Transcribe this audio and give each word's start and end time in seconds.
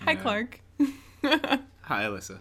Hi, 0.00 0.12
Yeah. 0.12 0.20
Clark. 0.22 0.60
Hi, 1.82 2.02
Alyssa. 2.04 2.40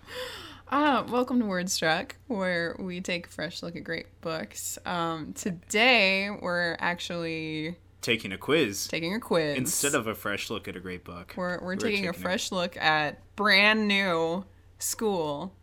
Uh, 0.69 1.04
welcome 1.09 1.39
to 1.39 1.46
Wordstruck, 1.46 2.12
where 2.28 2.75
we 2.79 3.01
take 3.01 3.28
a 3.28 3.29
fresh 3.29 3.63
look 3.63 3.75
at 3.75 3.83
great 3.83 4.21
books. 4.21 4.78
Um, 4.85 5.33
today, 5.33 6.29
we're 6.29 6.75
actually 6.79 7.75
Taking 8.01 8.31
a 8.31 8.37
quiz 8.37 8.87
taking 8.87 9.13
a 9.13 9.19
quiz. 9.19 9.57
instead 9.57 9.93
of 9.93 10.07
a 10.07 10.15
fresh 10.15 10.49
look 10.49 10.69
at 10.69 10.75
a 10.77 10.79
great 10.79 11.03
book. 11.03 11.33
we're, 11.35 11.61
we're 11.61 11.75
taking 11.75 12.07
a 12.07 12.13
fresh 12.13 12.49
look 12.49 12.77
at 12.77 13.19
brand 13.35 13.87
new 13.89 14.46
school, 14.78 15.53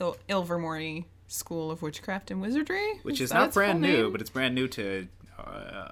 Il- 0.00 0.16
Ilvermorny 0.28 1.06
School 1.26 1.72
of 1.72 1.82
Witchcraft 1.82 2.30
and 2.30 2.40
Wizardry, 2.40 3.00
which 3.02 3.20
is 3.20 3.30
that 3.30 3.36
not 3.38 3.52
brand 3.54 3.80
new, 3.80 4.04
name? 4.04 4.12
but 4.12 4.20
it's 4.20 4.30
brand 4.30 4.54
new 4.54 4.68
to. 4.68 5.08
Uh, 5.36 5.88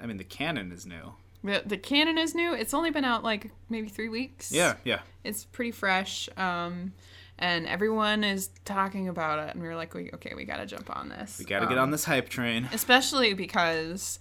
I 0.00 0.06
mean, 0.06 0.18
the 0.18 0.24
canon 0.24 0.70
is 0.70 0.86
new. 0.86 1.14
The, 1.46 1.62
the 1.64 1.76
canon 1.78 2.18
is 2.18 2.34
new. 2.34 2.52
It's 2.52 2.74
only 2.74 2.90
been 2.90 3.04
out 3.04 3.24
like 3.24 3.50
maybe 3.70 3.88
three 3.88 4.08
weeks. 4.08 4.52
Yeah, 4.52 4.74
yeah. 4.84 5.00
it's 5.24 5.44
pretty 5.44 5.70
fresh 5.72 6.28
um 6.36 6.92
and 7.38 7.66
everyone 7.66 8.24
is 8.24 8.48
talking 8.64 9.08
about 9.08 9.38
it 9.48 9.52
and 9.54 9.62
we 9.62 9.68
were 9.68 9.74
like 9.76 9.92
we, 9.94 10.10
okay 10.14 10.32
we 10.34 10.44
gotta 10.44 10.64
jump 10.66 10.88
on 10.94 11.08
this 11.10 11.38
We 11.38 11.44
got 11.44 11.60
to 11.60 11.66
get 11.66 11.76
Um, 11.78 11.84
on 11.84 11.90
this 11.90 12.04
hype 12.04 12.28
train. 12.30 12.68
especially 12.72 13.34
because 13.34 14.18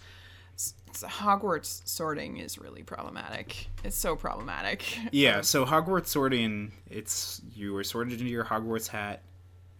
hogwarts 0.93 1.81
sorting 1.87 2.37
is 2.37 2.57
really 2.57 2.81
problematic 2.83 3.67
it's 3.83 3.97
so 3.97 4.15
problematic 4.15 4.97
Yeah, 5.11 5.41
so 5.41 5.65
Hogwarts 5.65 6.07
sorting, 6.07 6.71
it's 6.89 7.41
you 7.53 7.73
were 7.73 7.83
sorted 7.83 8.13
into 8.19 8.31
your 8.31 8.45
Hogwarts 8.45 8.87
hat 8.87 9.21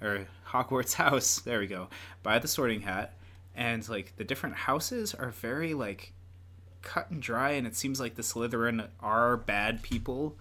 or 0.01 0.27
Hogwarts 0.47 0.93
house. 0.93 1.39
There 1.39 1.59
we 1.59 1.67
go. 1.67 1.87
By 2.23 2.39
the 2.39 2.47
sorting 2.47 2.81
hat, 2.81 3.13
and 3.55 3.87
like 3.89 4.13
the 4.17 4.23
different 4.23 4.55
houses 4.55 5.13
are 5.13 5.29
very 5.29 5.73
like 5.73 6.11
cut 6.85 7.09
and 7.11 7.21
dry, 7.21 7.51
and 7.51 7.67
it 7.67 7.75
seems 7.75 7.99
like 7.99 8.15
the 8.15 8.21
Slytherin 8.21 8.87
are 9.01 9.35
bad 9.35 9.81
people, 9.83 10.37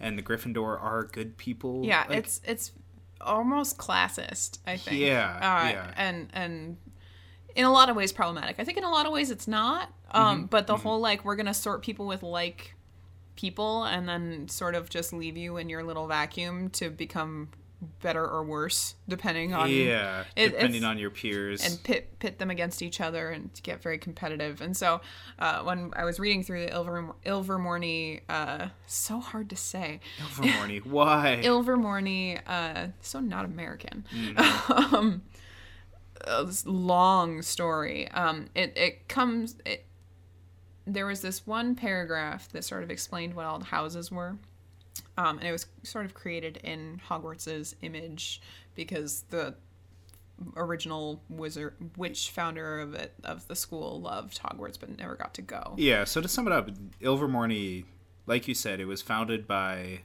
and 0.00 0.16
the 0.16 0.22
Gryffindor 0.22 0.80
are 0.82 1.04
good 1.04 1.36
people. 1.36 1.84
yeah 1.84 2.06
Like, 2.08 2.18
it's 2.20 2.40
it's 2.46 2.72
almost 3.20 3.76
classist 3.78 4.58
i 4.66 4.76
think 4.76 4.96
Yeah, 5.00 5.26
uh, 5.36 5.68
yeah. 5.70 5.92
and 5.96 6.28
and 6.32 6.76
in 7.56 7.64
a 7.64 7.72
lot 7.72 7.90
of 7.90 7.96
ways 7.96 8.12
problematic 8.12 8.56
i 8.60 8.64
think 8.64 8.78
in 8.78 8.84
a 8.84 8.90
lot 8.90 9.06
of 9.06 9.12
ways 9.12 9.30
it's 9.32 9.48
not 9.48 9.88
um 10.12 10.36
Mm-hmm, 10.38 10.46
but 10.46 10.66
the 10.68 10.76
whole 10.76 11.00
like 11.00 11.24
we're 11.24 11.34
gonna 11.34 11.52
sort 11.52 11.82
people 11.82 12.06
with 12.06 12.22
like 12.22 12.74
people 13.34 13.82
and 13.84 14.08
then 14.08 14.48
sort 14.48 14.74
of 14.76 14.88
just 14.88 15.12
leave 15.12 15.36
you 15.36 15.56
in 15.56 15.68
your 15.68 15.82
little 15.82 16.06
vacuum 16.06 16.70
to 16.70 16.90
become 16.90 17.48
better 18.02 18.26
or 18.26 18.42
worse 18.42 18.96
depending 19.08 19.54
on 19.54 19.70
yeah, 19.70 20.24
it- 20.34 20.50
depending 20.50 20.82
on 20.82 20.98
your 20.98 21.10
peers. 21.10 21.64
and 21.64 21.80
pit 21.84 22.18
pit 22.18 22.38
them 22.38 22.50
against 22.50 22.82
each 22.82 23.00
other 23.00 23.30
and 23.30 23.54
to 23.54 23.62
get 23.62 23.80
very 23.82 23.98
competitive. 23.98 24.60
And 24.60 24.76
so 24.76 25.00
uh, 25.38 25.62
when 25.62 25.92
I 25.94 26.04
was 26.04 26.18
reading 26.18 26.42
through 26.42 26.66
the 26.66 26.72
Ilver 26.72 27.14
Ilvermorny, 27.24 28.20
uh, 28.28 28.68
so 28.86 29.20
hard 29.20 29.50
to 29.50 29.56
say. 29.56 30.00
Ilvermorny, 30.18 30.78
why? 30.84 31.40
Ilvermorny, 31.42 32.40
uh, 32.46 32.88
so 33.00 33.20
not 33.20 33.44
American. 33.44 34.04
Mm. 34.12 34.92
um, 34.92 35.22
this 36.26 36.66
long 36.66 37.42
story. 37.42 38.10
Um, 38.10 38.48
it 38.54 38.72
it 38.76 39.08
comes. 39.08 39.56
It, 39.64 39.84
there 40.86 41.06
was 41.06 41.20
this 41.20 41.46
one 41.46 41.74
paragraph 41.76 42.48
that 42.52 42.64
sort 42.64 42.82
of 42.82 42.90
explained 42.90 43.34
what 43.34 43.44
all 43.44 43.58
the 43.58 43.66
houses 43.66 44.10
were. 44.10 44.36
Um, 45.18 45.38
and 45.38 45.48
it 45.48 45.52
was 45.52 45.66
sort 45.82 46.04
of 46.06 46.14
created 46.14 46.58
in 46.62 47.00
Hogwarts's 47.08 47.74
image 47.82 48.40
because 48.76 49.24
the 49.30 49.54
original 50.56 51.20
wizard 51.28 51.74
witch 51.96 52.30
founder 52.30 52.78
of 52.78 52.94
it 52.94 53.12
of 53.24 53.46
the 53.48 53.56
school 53.56 54.00
loved 54.00 54.40
Hogwarts 54.40 54.78
but 54.78 54.96
never 54.96 55.16
got 55.16 55.34
to 55.34 55.42
go. 55.42 55.74
yeah, 55.76 56.04
so 56.04 56.20
to 56.20 56.28
sum 56.28 56.46
it 56.46 56.52
up, 56.52 56.70
Ilvermorny, 57.00 57.84
like 58.26 58.46
you 58.46 58.54
said, 58.54 58.78
it 58.78 58.84
was 58.84 59.02
founded 59.02 59.48
by 59.48 60.02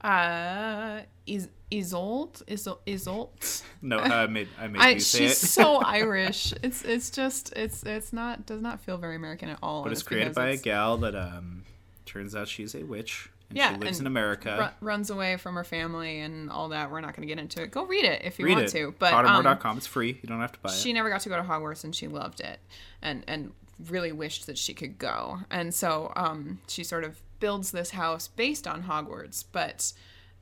Uh, 0.00 1.00
Is 1.26 1.48
Isolt 1.72 2.44
Isol 2.44 2.78
Isolt. 2.86 3.62
no, 3.82 3.98
I 3.98 4.26
made 4.28 4.48
I 4.60 4.68
made 4.68 4.80
I, 4.80 4.90
you 4.90 5.00
say 5.00 5.18
she's 5.26 5.42
it. 5.42 5.46
so 5.48 5.76
Irish. 5.84 6.54
It's 6.62 6.84
it's 6.84 7.10
just 7.10 7.52
it's 7.56 7.82
it's 7.82 8.12
not 8.12 8.46
does 8.46 8.60
not 8.60 8.78
feel 8.80 8.98
very 8.98 9.16
American 9.16 9.48
at 9.48 9.58
all. 9.60 9.82
But 9.82 9.88
and 9.88 9.92
it's 9.94 10.02
created 10.04 10.34
by 10.34 10.50
a 10.50 10.56
gal 10.56 10.96
that 10.98 11.16
um 11.16 11.64
turns 12.06 12.36
out 12.36 12.46
she's 12.46 12.76
a 12.76 12.84
witch 12.84 13.30
and 13.54 13.72
Yeah, 13.72 13.74
she 13.74 13.80
lives 13.84 13.98
and 13.98 14.06
in 14.06 14.12
America. 14.12 14.74
ru- 14.80 14.86
runs 14.88 15.10
away 15.10 15.36
from 15.36 15.54
her 15.54 15.64
family 15.64 16.20
and 16.20 16.50
all 16.50 16.68
that. 16.70 16.90
We're 16.90 17.00
not 17.00 17.14
going 17.16 17.26
to 17.26 17.32
get 17.34 17.40
into 17.40 17.62
it. 17.62 17.70
Go 17.70 17.84
read 17.86 18.04
it 18.04 18.22
if 18.24 18.38
you 18.38 18.44
Read 18.44 18.54
want 18.54 18.64
it. 18.66 18.70
to. 18.72 18.94
But 18.98 19.14
um, 19.14 19.24
Pottermore.com. 19.26 19.76
it's 19.78 19.86
free. 19.86 20.18
You 20.22 20.28
don't 20.28 20.40
have 20.40 20.52
to 20.52 20.58
buy 20.60 20.70
it. 20.70 20.74
she 20.76 20.92
never 20.92 21.08
got 21.10 21.20
to 21.22 21.28
go 21.28 21.36
to 21.36 21.42
Hogwarts 21.42 21.84
and 21.84 21.94
she 21.94 22.08
loved 22.08 22.40
it 22.40 22.58
and 23.00 23.24
and 23.26 23.52
really 23.88 24.12
wished 24.12 24.46
that 24.46 24.56
she 24.58 24.72
could 24.74 24.98
go. 24.98 25.38
And 25.50 25.74
so 25.74 26.12
um, 26.16 26.60
she 26.68 26.84
sort 26.84 27.04
of 27.04 27.20
builds 27.40 27.72
this 27.72 27.90
house 27.90 28.28
based 28.28 28.66
on 28.66 28.84
Hogwarts, 28.84 29.44
but 29.50 29.92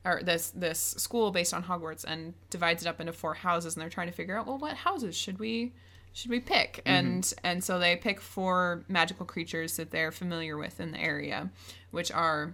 or 0.05 0.21
this 0.23 0.49
this 0.51 0.79
school 0.97 1.31
based 1.31 1.53
on 1.53 1.63
Hogwarts 1.63 2.03
and 2.05 2.33
divides 2.49 2.83
it 2.85 2.87
up 2.89 2.99
into 2.99 3.13
four 3.13 3.33
houses 3.35 3.75
and 3.75 3.81
they're 3.81 3.89
trying 3.89 4.07
to 4.07 4.13
figure 4.13 4.37
out 4.37 4.45
well 4.45 4.57
what 4.57 4.75
houses 4.75 5.15
should 5.15 5.39
we 5.39 5.73
should 6.11 6.29
we 6.29 6.39
pick 6.41 6.81
and 6.85 7.33
and 7.43 7.63
so 7.63 7.79
they 7.79 7.95
pick 7.95 8.19
four 8.21 8.83
magical 8.89 9.25
creatures 9.25 9.77
that 9.77 9.91
they're 9.91 10.11
familiar 10.11 10.57
with 10.57 10.79
in 10.79 10.91
the 10.91 10.99
area 10.99 11.49
which 11.91 12.11
are 12.11 12.53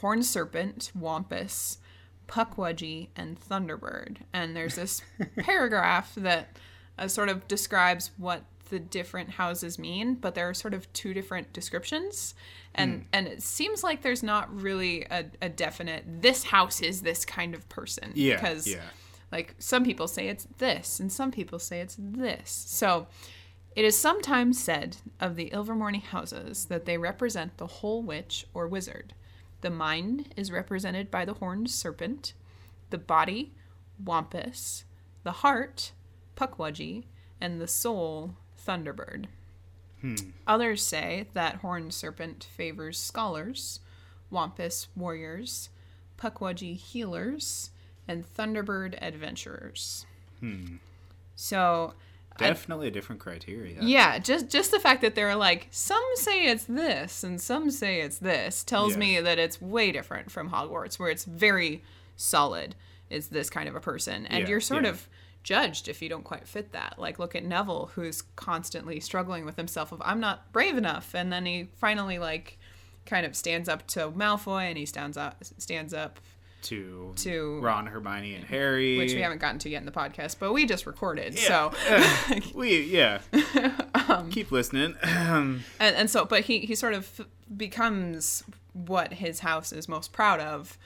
horned 0.00 0.24
serpent 0.24 0.92
wampus 0.94 1.78
puckwudgie 2.26 3.08
and 3.16 3.38
thunderbird. 3.40 4.18
And 4.32 4.56
there's 4.56 4.76
this 4.76 5.02
paragraph 5.38 6.14
that 6.16 6.56
uh, 6.98 7.08
sort 7.08 7.28
of 7.28 7.46
describes 7.48 8.10
what 8.16 8.44
the 8.70 8.78
different 8.78 9.30
houses 9.30 9.80
mean 9.80 10.14
but 10.14 10.36
there 10.36 10.48
are 10.48 10.54
sort 10.54 10.74
of 10.74 10.90
two 10.92 11.12
different 11.12 11.52
descriptions. 11.52 12.34
And 12.72 13.04
and 13.12 13.26
it 13.26 13.42
seems 13.42 13.82
like 13.82 14.02
there's 14.02 14.22
not 14.22 14.54
really 14.54 15.04
a, 15.10 15.24
a 15.42 15.48
definite 15.48 16.04
this 16.22 16.44
house 16.44 16.80
is 16.80 17.02
this 17.02 17.24
kind 17.24 17.54
of 17.54 17.68
person. 17.68 18.12
Yeah, 18.14 18.36
because 18.36 18.68
yeah. 18.68 18.82
like 19.32 19.56
some 19.58 19.84
people 19.84 20.06
say 20.06 20.28
it's 20.28 20.46
this 20.58 21.00
and 21.00 21.12
some 21.12 21.32
people 21.32 21.58
say 21.58 21.80
it's 21.80 21.96
this. 21.98 22.50
So 22.50 23.08
it 23.74 23.84
is 23.84 23.98
sometimes 23.98 24.62
said 24.62 24.98
of 25.18 25.36
the 25.36 25.50
Ilvermorny 25.50 26.02
houses 26.02 26.66
that 26.66 26.84
they 26.84 26.96
represent 26.96 27.56
the 27.58 27.66
whole 27.66 28.02
witch 28.02 28.46
or 28.54 28.68
wizard. 28.68 29.14
The 29.60 29.70
mind 29.70 30.32
is 30.36 30.50
represented 30.50 31.10
by 31.10 31.24
the 31.24 31.34
horned 31.34 31.70
serpent, 31.70 32.32
the 32.90 32.98
body, 32.98 33.52
Wampus, 34.02 34.84
the 35.22 35.32
heart, 35.32 35.92
Puckwudgie, 36.36 37.04
and 37.40 37.60
the 37.60 37.68
soul, 37.68 38.36
Thunderbird. 38.66 39.26
Hmm. 40.00 40.14
Others 40.46 40.82
say 40.82 41.26
that 41.34 41.56
horned 41.56 41.92
serpent 41.92 42.48
favors 42.56 42.98
scholars, 42.98 43.80
Wampus 44.30 44.88
warriors, 44.96 45.68
Puckwudgie 46.16 46.76
healers, 46.76 47.70
and 48.08 48.24
Thunderbird 48.24 48.98
adventurers. 49.02 50.06
Hmm. 50.40 50.76
So 51.36 51.94
Definitely 52.38 52.88
a 52.88 52.90
different 52.90 53.20
criteria. 53.20 53.78
yeah, 53.82 54.18
just 54.18 54.48
just 54.48 54.70
the 54.70 54.80
fact 54.80 55.02
that 55.02 55.14
they're 55.14 55.36
like 55.36 55.68
some 55.70 56.02
say 56.14 56.46
it's 56.46 56.64
this 56.64 57.22
and 57.22 57.40
some 57.40 57.70
say 57.70 58.00
it's 58.00 58.18
this 58.18 58.64
tells 58.64 58.92
Yeah. 58.92 58.98
me 58.98 59.20
that 59.20 59.38
it's 59.38 59.60
way 59.60 59.92
different 59.92 60.30
from 60.30 60.50
Hogwarts, 60.50 60.98
where 60.98 61.10
it's 61.10 61.24
very 61.24 61.82
solid. 62.16 62.74
Is 63.10 63.28
this 63.28 63.50
kind 63.50 63.68
of 63.68 63.74
a 63.74 63.80
person, 63.80 64.24
and 64.26 64.44
Yeah, 64.44 64.48
you're 64.48 64.60
sort 64.60 64.84
yeah. 64.84 64.90
of 64.90 65.08
judged 65.42 65.88
if 65.88 66.00
you 66.00 66.08
don't 66.08 66.22
quite 66.24 66.46
fit 66.46 66.72
that. 66.72 66.98
Like 66.98 67.18
look 67.18 67.34
at 67.34 67.44
Neville, 67.44 67.90
who's 67.94 68.22
constantly 68.36 69.00
struggling 69.00 69.44
with 69.44 69.56
himself 69.56 69.90
of 69.92 70.00
I'm 70.04 70.20
not 70.20 70.52
brave 70.52 70.76
enough, 70.78 71.14
and 71.14 71.32
then 71.32 71.44
he 71.46 71.68
finally 71.76 72.18
like 72.18 72.58
kind 73.06 73.26
of 73.26 73.34
stands 73.36 73.68
up 73.68 73.86
to 73.88 74.10
Malfoy, 74.10 74.68
and 74.68 74.78
he 74.78 74.86
stands 74.86 75.16
up 75.16 75.42
stands 75.58 75.92
up 75.92 76.20
To, 76.62 77.12
To- 77.16 77.60
Ron, 77.60 77.86
Hermione, 77.86 78.34
and 78.34 78.44
Harry. 78.44 78.98
which 78.98 79.12
we 79.14 79.20
haven't 79.22 79.40
gotten 79.40 79.58
to 79.60 79.68
yet 79.70 79.78
in 79.80 79.86
the 79.86 79.92
podcast, 79.92 80.36
but 80.38 80.52
we 80.52 80.66
just 80.66 80.86
recorded, 80.86 81.38
Yeah. 81.40 81.70
so. 81.70 82.40
we 82.54 82.82
yeah. 82.82 83.20
Um, 84.08 84.30
Keep 84.30 84.50
listening. 84.50 84.96
Um, 85.02 85.64
and, 85.78 85.94
and 85.94 86.10
so 86.10 86.24
but 86.24 86.42
he 86.42 86.60
he 86.60 86.74
sort 86.74 86.94
of 86.94 87.20
becomes 87.56 88.42
what 88.72 89.14
his 89.14 89.40
house 89.40 89.72
is 89.72 89.88
most 89.88 90.12
proud 90.12 90.40
of 90.40 90.78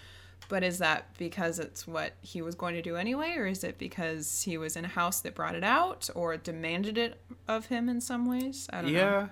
but 0.48 0.62
is 0.62 0.78
that 0.78 1.06
because 1.18 1.58
it's 1.58 1.86
what 1.86 2.12
he 2.20 2.42
was 2.42 2.54
going 2.54 2.74
to 2.74 2.82
do 2.82 2.96
anyway 2.96 3.34
or 3.36 3.46
is 3.46 3.62
it 3.64 3.78
because 3.78 4.42
he 4.42 4.56
was 4.58 4.76
in 4.76 4.84
a 4.84 4.88
house 4.88 5.20
that 5.20 5.34
brought 5.34 5.54
it 5.54 5.64
out 5.64 6.08
or 6.14 6.36
demanded 6.36 6.96
it 6.98 7.20
of 7.48 7.66
him 7.66 7.88
in 7.88 8.00
some 8.00 8.26
ways 8.26 8.66
i 8.72 8.80
don't 8.82 8.92
know 8.92 8.98
yeah. 8.98 9.26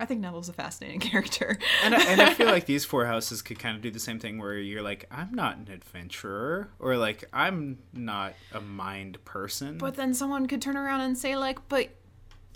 I 0.00 0.04
think 0.04 0.20
neville's 0.20 0.48
a 0.48 0.52
fascinating 0.52 1.00
character 1.10 1.58
And 1.84 1.94
I, 1.94 2.02
and 2.04 2.20
I 2.20 2.34
feel 2.34 2.46
like 2.46 2.66
these 2.72 2.84
four 2.84 3.06
houses 3.06 3.42
could 3.42 3.58
kind 3.58 3.76
of 3.76 3.82
do 3.82 3.90
the 3.90 3.98
same 4.00 4.18
thing 4.18 4.38
where 4.38 4.54
you're 4.58 4.82
like, 4.82 5.06
I'm 5.10 5.32
not 5.34 5.56
an 5.56 5.68
adventurer, 5.72 6.68
or 6.78 6.96
like, 6.96 7.24
I'm 7.32 7.78
not 7.92 8.34
a 8.52 8.60
mind 8.60 9.24
person. 9.24 9.78
but 9.78 9.94
then 9.96 10.14
someone 10.14 10.46
could 10.46 10.62
turn 10.62 10.76
around 10.76 11.00
and 11.02 11.16
say 11.18 11.36
like 11.36 11.58
but 11.68 11.88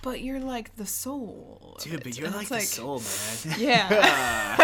but 0.02 0.20
you're 0.20 0.40
like 0.40 0.74
the 0.76 0.86
soul 0.86 1.78
Dude, 1.80 2.02
but 2.02 2.16
you're 2.18 2.26
And 2.26 2.34
like, 2.36 2.48
the 2.48 2.60
soul, 2.60 3.00
man. 3.00 3.56
yeah 3.60 4.56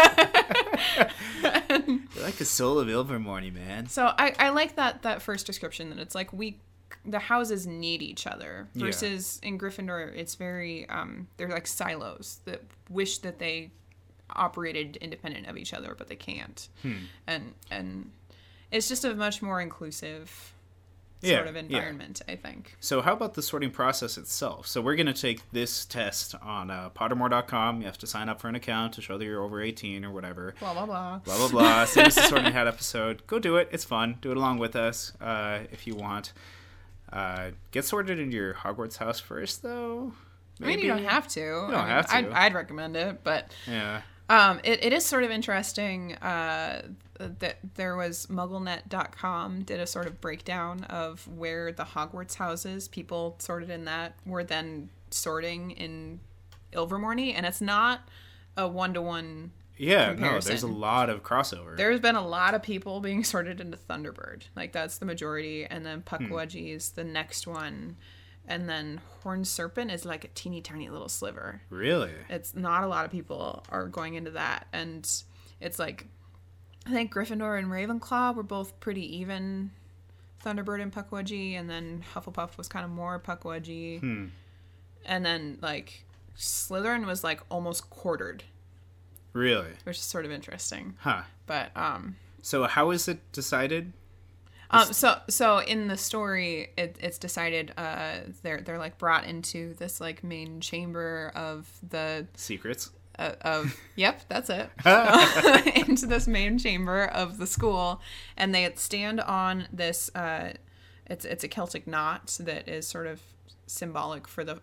You're 2.15 2.23
like 2.23 2.35
the 2.35 2.45
soul 2.45 2.79
of 2.79 2.87
Ilvermorny, 2.87 3.53
man. 3.53 3.87
So 3.87 4.11
I, 4.17 4.33
I 4.37 4.49
like 4.49 4.75
that 4.75 5.03
that 5.03 5.21
first 5.21 5.45
description 5.45 5.89
that 5.91 5.99
it's 5.99 6.15
like 6.15 6.33
we 6.33 6.59
the 7.05 7.19
houses 7.19 7.65
need 7.67 8.01
each 8.01 8.25
other 8.27 8.67
Yeah. 8.73 8.85
versus 8.85 9.39
in 9.43 9.57
Gryffindor 9.57 10.13
it's 10.15 10.35
very 10.35 10.87
um 10.89 11.27
they're 11.37 11.49
like 11.49 11.67
silos 11.67 12.39
that 12.45 12.61
wish 12.89 13.19
that 13.19 13.39
they 13.39 13.71
operated 14.35 14.95
independent 14.97 15.47
of 15.47 15.57
each 15.57 15.73
other, 15.73 15.95
but 15.97 16.07
they 16.07 16.15
can't. 16.15 16.67
Hmm. 16.83 16.93
And 17.25 17.53
and 17.71 18.11
it's 18.71 18.87
just 18.87 19.03
a 19.03 19.15
much 19.15 19.41
more 19.41 19.59
inclusive 19.59 20.53
Yeah, 21.21 21.37
sort 21.37 21.47
of 21.47 21.55
yeah. 21.55 21.61
environment, 21.61 22.21
I 22.27 22.35
think. 22.35 22.75
So 22.79 23.01
how 23.01 23.13
about 23.13 23.33
the 23.33 23.41
sorting 23.41 23.71
process 23.71 24.17
itself? 24.19 24.67
So 24.67 24.81
we're 24.81 24.95
going 24.95 25.07
to 25.07 25.13
take 25.19 25.41
this 25.51 25.83
test 25.83 26.35
on 26.43 26.69
uh, 26.69 26.91
Pottermore.com. 26.91 27.79
You 27.81 27.87
have 27.87 27.97
to 27.97 28.07
sign 28.07 28.29
up 28.29 28.39
for 28.39 28.47
an 28.49 28.55
account 28.55 28.93
to 28.93 29.01
show 29.01 29.17
that 29.17 29.25
you're 29.25 29.41
over 29.43 29.61
18 29.61 30.05
or 30.05 30.11
whatever. 30.11 30.53
Blah 30.59 30.73
blah 30.73 30.85
blah. 30.85 31.17
Blah 31.25 31.37
blah 31.37 31.49
blah. 31.49 31.85
Send 31.93 32.07
us 32.07 32.17
a 32.17 32.21
sorting 32.21 32.53
hat 32.53 32.67
episode. 32.67 33.25
Go 33.25 33.39
do 33.39 33.57
it. 33.57 33.69
It's 33.71 33.83
fun. 33.83 34.17
Do 34.21 34.29
it 34.29 34.37
along 34.37 34.59
with 34.59 34.75
us 34.75 35.13
uh, 35.19 35.61
if 35.71 35.87
you 35.87 35.95
want. 35.95 36.33
Uh, 37.11 37.51
get 37.71 37.85
sorted 37.85 38.19
into 38.19 38.35
your 38.35 38.53
Hogwarts 38.53 38.97
house 38.97 39.19
first, 39.19 39.63
though. 39.63 40.13
I 40.61 40.65
mean, 40.65 40.79
you 40.79 40.87
don't 40.87 41.05
have 41.05 41.27
to. 41.29 41.39
You 41.39 41.67
don't 41.71 41.87
have 41.87 42.07
to. 42.07 42.15
I'd, 42.15 42.29
I'd 42.31 42.53
recommend 42.53 42.95
it, 42.95 43.23
but 43.23 43.51
Yeah. 43.67 44.01
Um, 44.29 44.59
it, 44.63 44.83
it 44.83 44.93
is 44.93 45.05
sort 45.05 45.23
of 45.23 45.31
interesting 45.31 46.13
uh, 46.15 46.83
that 47.17 47.57
there 47.73 47.95
was 47.95 48.27
MuggleNet.com 48.27 49.63
did 49.63 49.79
a 49.79 49.87
sort 49.87 50.05
of 50.05 50.21
breakdown 50.21 50.83
of 50.83 51.27
where 51.27 51.71
the 51.71 51.83
Hogwarts 51.83 52.35
houses, 52.35 52.87
people 52.87 53.35
sorted 53.39 53.71
in 53.71 53.85
that, 53.85 54.13
were 54.27 54.43
then 54.43 54.89
sorting 55.09 55.71
in 55.71 56.19
Ilvermorny, 56.73 57.33
and 57.33 57.45
it's 57.45 57.59
not 57.61 58.07
a 58.55 58.67
one 58.67 58.93
to 58.93 59.01
one. 59.01 59.51
Yeah. 59.79 60.13
No, 60.13 60.39
there's 60.39 60.63
a 60.63 60.67
lot 60.67 61.09
of 61.09 61.23
crossover. 61.23 61.75
There's 61.75 61.99
been 61.99 62.15
a 62.15 62.27
lot 62.27 62.53
of 62.53 62.61
people 62.61 62.99
being 62.99 63.23
sorted 63.33 63.59
into 63.61 63.77
Thunderbird, 63.77 64.43
like 64.55 64.71
that's 64.73 64.97
the 64.99 65.05
majority, 65.05 65.65
and 65.65 65.85
then 65.85 66.01
Puckwudgie 66.03 66.75
is 66.75 66.89
the 66.91 67.03
next 67.03 67.47
one, 67.47 67.95
and 68.47 68.67
then 68.69 68.99
Horned 69.23 69.47
Serpent 69.47 69.89
is 69.91 70.05
like 70.05 70.23
a 70.25 70.27
teeny 70.29 70.61
tiny 70.61 70.89
little 70.89 71.09
sliver 71.09 71.61
really? 71.69 72.11
it's 72.29 72.53
not 72.55 72.83
a 72.83 72.87
lot 72.87 73.05
of 73.05 73.11
people 73.11 73.63
are 73.69 73.85
going 73.87 74.15
into 74.15 74.31
that 74.31 74.65
and 74.73 75.09
it's 75.61 75.77
like 75.77 76.05
i 76.85 76.89
think 76.91 77.13
gryffindor 77.13 77.59
and 77.59 77.67
ravenclaw 77.67 78.33
were 78.33 78.41
both 78.43 78.79
pretty 78.79 79.17
even 79.17 79.69
thunderbird 80.43 80.81
and 80.81 80.91
puckwudgie 80.93 81.53
and 81.59 81.69
then 81.69 82.03
hufflepuff 82.15 82.57
was 82.57 82.67
kind 82.69 82.85
of 82.85 82.89
more 82.91 83.19
puckwudgie 83.19 83.99
Hmm. 83.99 84.25
and 85.05 85.25
then 85.25 85.59
like 85.61 86.05
slytherin 86.37 87.05
was 87.05 87.23
like 87.23 87.41
almost 87.49 87.89
quartered 87.89 88.43
Really? 89.33 89.71
which 89.83 89.97
is 89.97 90.03
sort 90.03 90.25
of 90.25 90.31
interesting 90.31 90.95
Huh. 90.99 91.23
but 91.45 91.75
um 91.75 92.15
So 92.41 92.63
how 92.65 92.91
is 92.91 93.07
it 93.07 93.19
decided? 93.31 93.93
um, 94.71 94.93
so 94.93 95.19
so 95.29 95.59
in 95.59 95.87
the 95.87 95.97
story, 95.97 96.69
it, 96.77 96.95
it's 97.01 97.17
decided 97.17 97.73
uh, 97.75 98.19
they're 98.43 98.61
they're 98.61 98.77
like 98.77 98.97
brought 98.99 99.25
into 99.25 99.73
this 99.75 99.99
like 99.99 100.23
main 100.23 100.61
chamber 100.61 101.31
of 101.35 101.67
the 101.89 102.27
Secrets. 102.35 102.91
uh, 103.17 103.31
of 103.41 103.75
yep 103.95 104.21
that's 104.29 104.49
it 104.49 104.69
into 105.87 106.05
this 106.05 106.27
main 106.27 106.57
chamber 106.59 107.05
of 107.05 107.37
the 107.39 107.47
school 107.47 107.99
and 108.37 108.53
they 108.53 108.71
stand 108.75 109.19
on 109.21 109.67
this 109.73 110.09
uh 110.15 110.53
it's 111.07 111.25
it's 111.25 111.43
a 111.43 111.47
celtic 111.47 111.87
knot 111.87 112.37
that 112.39 112.69
is 112.69 112.87
sort 112.87 113.07
of 113.07 113.19
symbolic 113.69 114.27
for 114.27 114.43
the 114.43 114.59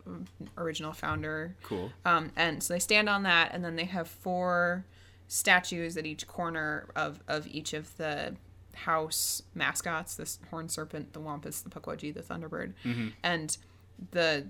original 0.58 0.92
founder. 0.92 1.56
Cool. 1.62 1.92
um 2.04 2.32
and 2.36 2.62
so 2.62 2.74
they 2.74 2.80
stand 2.80 3.08
on 3.08 3.22
that 3.22 3.52
and 3.52 3.64
then 3.64 3.76
they 3.76 3.84
have 3.84 4.08
four 4.08 4.84
statues 5.28 5.96
at 5.96 6.06
each 6.06 6.26
corner 6.26 6.88
of 6.96 7.20
of 7.28 7.46
each 7.46 7.72
of 7.72 7.96
the 7.96 8.34
house 8.74 9.42
mascots 9.54 10.16
this 10.16 10.38
horned 10.50 10.70
serpent 10.70 11.12
the 11.14 11.20
wampus 11.20 11.60
the 11.62 11.70
puckwudgie 11.70 12.12
the 12.12 12.20
thunderbird. 12.22 12.74
And 13.22 13.56
the 14.10 14.48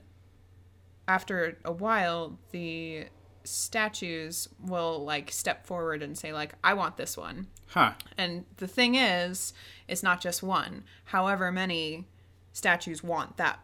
after 1.06 1.58
a 1.64 1.70
while 1.72 2.38
the 2.50 3.06
statues 3.44 4.48
will 4.60 5.04
like 5.04 5.30
step 5.30 5.64
forward 5.64 6.02
and 6.02 6.18
say 6.18 6.32
like 6.32 6.54
i 6.64 6.74
want 6.74 6.96
this 6.96 7.16
one. 7.16 7.46
Huh. 7.68 7.92
and 8.18 8.44
the 8.56 8.66
thing 8.68 8.94
is 8.94 9.52
it's 9.86 10.02
not 10.02 10.20
just 10.20 10.42
one. 10.42 10.84
However 11.04 11.52
many 11.52 12.06
statues 12.52 13.04
want 13.04 13.36
that 13.36 13.60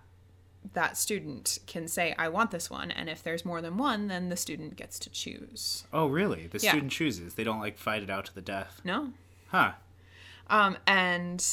that 0.74 0.96
student 0.96 1.58
can 1.66 1.88
say 1.88 2.14
i 2.18 2.28
want 2.28 2.50
this 2.52 2.70
one 2.70 2.90
and 2.90 3.08
if 3.10 3.22
there's 3.22 3.44
more 3.44 3.60
than 3.60 3.76
one 3.76 4.06
then 4.08 4.28
the 4.28 4.36
student 4.36 4.76
gets 4.76 4.98
to 4.98 5.10
choose 5.10 5.84
Oh, 5.92 6.06
really? 6.06 6.46
The 6.46 6.58
Yeah. 6.58 6.70
student 6.70 6.92
chooses. 6.92 7.34
They 7.34 7.44
don't 7.44 7.60
like 7.60 7.76
fight 7.78 8.02
it 8.02 8.10
out 8.10 8.26
to 8.26 8.34
the 8.34 8.40
death. 8.42 8.80
no 8.84 9.12
Huh. 9.48 9.72
um 10.48 10.76
and 10.86 11.44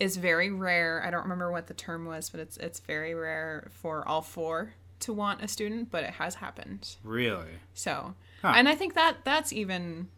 it's 0.00 0.16
very 0.16 0.50
rare 0.50 1.02
i 1.06 1.10
don't 1.10 1.22
remember 1.24 1.50
what 1.52 1.66
the 1.66 1.74
term 1.74 2.04
was 2.06 2.30
but 2.30 2.40
it's 2.40 2.56
it's 2.58 2.80
very 2.80 3.14
rare 3.14 3.68
for 3.72 4.06
all 4.08 4.22
four 4.22 4.74
to 5.00 5.12
want 5.12 5.42
a 5.42 5.48
student 5.48 5.90
but 5.90 6.04
it 6.04 6.10
has 6.14 6.36
happened 6.36 6.96
Really? 7.04 7.58
so 7.74 8.14
Huh. 8.42 8.52
and 8.56 8.68
i 8.68 8.74
think 8.74 8.94
that 8.94 9.18
that's 9.24 9.52
even 9.52 10.08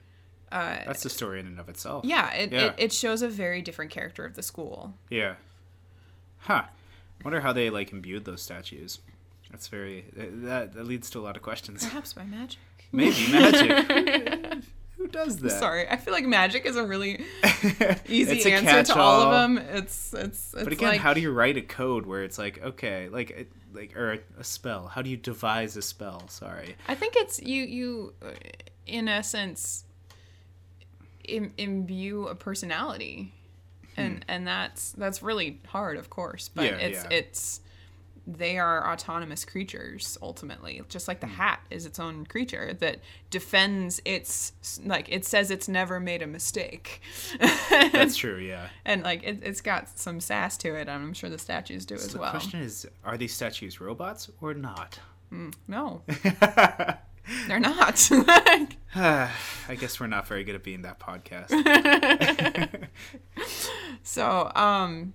uh, 0.52 0.76
That's 0.86 1.02
the 1.02 1.10
story 1.10 1.40
in 1.40 1.46
and 1.46 1.58
of 1.58 1.68
itself. 1.68 2.04
yeah 2.04 2.32
it, 2.32 2.52
Yeah. 2.52 2.66
It, 2.66 2.74
it 2.78 2.92
shows 2.92 3.20
a 3.22 3.28
very 3.28 3.60
different 3.62 3.90
character 3.90 4.24
of 4.24 4.34
the 4.36 4.42
school 4.42 4.94
Yeah. 5.10 5.34
Huh. 6.38 6.64
Wonder 7.24 7.40
how 7.40 7.52
they 7.52 7.70
like 7.70 7.92
imbued 7.92 8.24
those 8.24 8.42
statues. 8.42 9.00
That's 9.50 9.68
very 9.68 10.04
that 10.14 10.74
that 10.74 10.86
leads 10.86 11.10
to 11.10 11.18
a 11.18 11.22
lot 11.22 11.36
of 11.36 11.42
questions. 11.42 11.84
perhaps 11.84 12.12
by 12.12 12.24
magic 12.24 12.58
Maybe 12.92 13.16
magic. 13.32 14.64
Who 14.96 15.08
does 15.08 15.36
that? 15.38 15.50
sorry 15.50 15.86
i 15.88 15.96
feel 15.96 16.14
like 16.14 16.24
magic 16.24 16.64
is 16.64 16.74
a 16.76 16.84
really 16.84 17.22
easy 18.08 18.50
a 18.50 18.54
answer 18.56 18.94
to 18.94 18.98
all 18.98 19.20
of 19.22 19.30
them 19.30 19.58
it's 19.58 20.14
it's 20.14 20.54
it's 20.54 20.64
But 20.64 20.72
again, 20.72 20.88
like 20.88 21.00
how 21.00 21.12
do 21.12 21.20
you 21.20 21.32
write 21.32 21.56
a 21.58 21.62
code 21.62 22.06
where 22.06 22.24
it's 22.24 22.38
like 22.38 22.62
okay, 22.62 23.08
like 23.10 23.30
it- 23.30 23.52
like 23.74 23.94
or 23.94 24.18
a 24.38 24.42
spell? 24.44 24.86
How 24.88 25.02
do 25.02 25.10
you 25.10 25.18
devise 25.18 25.76
a 25.76 25.82
spell? 25.82 26.26
Sorry. 26.28 26.76
I 26.88 26.94
think 26.94 27.12
it's 27.16 27.40
you 27.42 27.62
you 27.62 28.14
uh, 28.22 28.30
in 28.86 29.06
essence 29.06 29.84
Im- 31.28 31.52
imbue 31.58 32.26
a 32.28 32.34
personality. 32.34 33.34
And 33.96 34.24
and 34.28 34.46
that's 34.46 34.92
that's 34.92 35.22
really 35.22 35.60
hard, 35.68 35.96
of 35.96 36.10
course, 36.10 36.48
but 36.54 36.68
Hmm. 36.72 36.78
Yeah, 36.80 36.86
it's 36.86 37.04
yeah. 37.04 37.16
it's 37.18 37.60
they 38.28 38.58
are 38.58 38.92
autonomous 38.92 39.44
creatures 39.44 40.18
ultimately 40.20 40.82
just 40.88 41.06
like 41.06 41.20
the 41.20 41.28
Hmm. 41.28 41.34
hat 41.34 41.60
is 41.70 41.86
its 41.86 42.00
own 42.00 42.26
creature 42.26 42.74
that 42.80 42.98
defends 43.30 44.00
its 44.04 44.52
like 44.84 45.06
it 45.08 45.24
says 45.24 45.52
it's 45.52 45.68
never 45.68 46.00
made 46.00 46.22
a 46.22 46.26
mistake 46.26 47.00
That's 47.70 48.16
true. 48.16 48.38
Yeah. 48.38 48.66
and 48.84 49.04
like 49.04 49.22
it, 49.22 49.38
it's 49.44 49.60
got 49.60 49.96
some 49.96 50.18
sass 50.18 50.56
to 50.58 50.74
it 50.74 50.88
and 50.88 50.90
i'm 50.90 51.12
sure 51.14 51.30
the 51.30 51.38
statues 51.38 51.86
do 51.86 51.94
as 51.94 52.02
So 52.02 52.08
the 52.14 52.18
well 52.18 52.32
question 52.32 52.58
is, 52.62 52.84
are 53.04 53.16
these 53.16 53.32
statues 53.32 53.80
robots 53.80 54.28
or 54.40 54.54
not? 54.54 54.98
no 55.68 56.02
they're 57.48 57.60
not 57.60 58.10
Like, 58.26 58.76
I 58.94 59.74
guess 59.78 60.00
we're 60.00 60.06
not 60.06 60.26
very 60.26 60.44
good 60.44 60.54
at 60.54 60.62
being 60.62 60.82
that 60.82 60.98
podcast. 61.00 61.50
So, 64.02 64.50
um, 64.54 65.14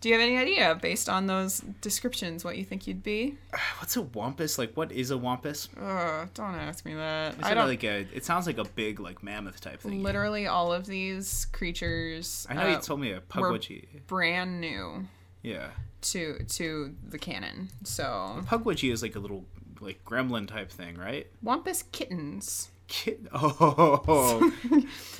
do 0.00 0.08
you 0.08 0.14
have 0.14 0.22
any 0.22 0.38
idea, 0.38 0.74
based 0.80 1.08
on 1.08 1.26
those 1.26 1.60
descriptions, 1.82 2.44
what 2.44 2.56
you 2.56 2.64
think 2.64 2.86
you'd 2.86 3.02
be? 3.02 3.36
What's 3.78 3.96
a 3.96 4.02
wampus? 4.02 4.58
Like, 4.58 4.74
what 4.74 4.90
is 4.90 5.10
a 5.10 5.18
wampus? 5.18 5.68
Uh, 5.78 6.26
don't 6.34 6.54
ask 6.54 6.84
me 6.86 6.94
that. 6.94 7.34
Is 7.34 7.44
I 7.44 7.52
it 7.52 7.54
don't. 7.54 7.68
like 7.68 7.84
a? 7.84 8.06
It 8.12 8.24
sounds 8.24 8.46
like 8.46 8.58
a 8.58 8.64
big 8.64 9.00
like 9.00 9.22
mammoth 9.22 9.60
type 9.60 9.80
thing. 9.80 10.02
literally, 10.02 10.46
all 10.46 10.72
of 10.72 10.86
these 10.86 11.46
creatures. 11.52 12.46
I 12.48 12.54
know 12.54 12.62
uh, 12.62 12.68
you 12.70 12.78
told 12.80 13.00
me 13.00 13.12
a 13.12 13.20
Puckwudgie. 13.20 14.06
brand 14.06 14.60
new 14.60 15.06
Yeah, 15.42 15.68
to 16.02 16.42
to 16.44 16.94
the 17.06 17.18
canon. 17.18 17.68
So, 17.84 18.40
Puckwudgie 18.46 18.90
is 18.92 19.02
like 19.02 19.14
a 19.14 19.20
little 19.20 19.44
like 19.82 20.04
gremlin 20.04 20.46
type 20.48 20.70
thing, 20.70 20.96
right? 20.96 21.26
Wampus 21.42 21.82
kittens, 21.92 22.70
Kid- 22.88 23.28
Oh, 23.34 24.52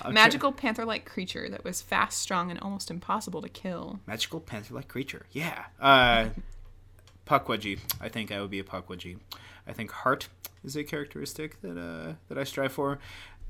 Okay. 0.04 0.12
magical 0.12 0.52
panther-like 0.52 1.04
creature 1.04 1.48
that 1.48 1.64
was 1.64 1.80
fast, 1.82 2.18
strong, 2.18 2.50
and 2.50 2.58
almost 2.60 2.90
impossible 2.90 3.40
to 3.42 3.48
kill. 3.48 4.00
magical 4.06 4.40
panther-like 4.40 4.88
creature. 4.88 5.26
Yeah. 5.32 5.64
Uh, 5.80 6.30
Puckwudgie. 7.26 7.78
I 8.00 8.08
think 8.08 8.32
I 8.32 8.40
would 8.40 8.50
be 8.50 8.58
a 8.58 8.64
Puckwudgie. 8.64 9.18
I 9.66 9.72
think 9.72 9.90
heart 9.92 10.28
is 10.64 10.74
a 10.76 10.82
characteristic 10.84 11.60
that 11.62 11.78
uh, 11.78 12.14
that 12.28 12.36
I 12.36 12.42
strive 12.44 12.72
for, 12.72 12.98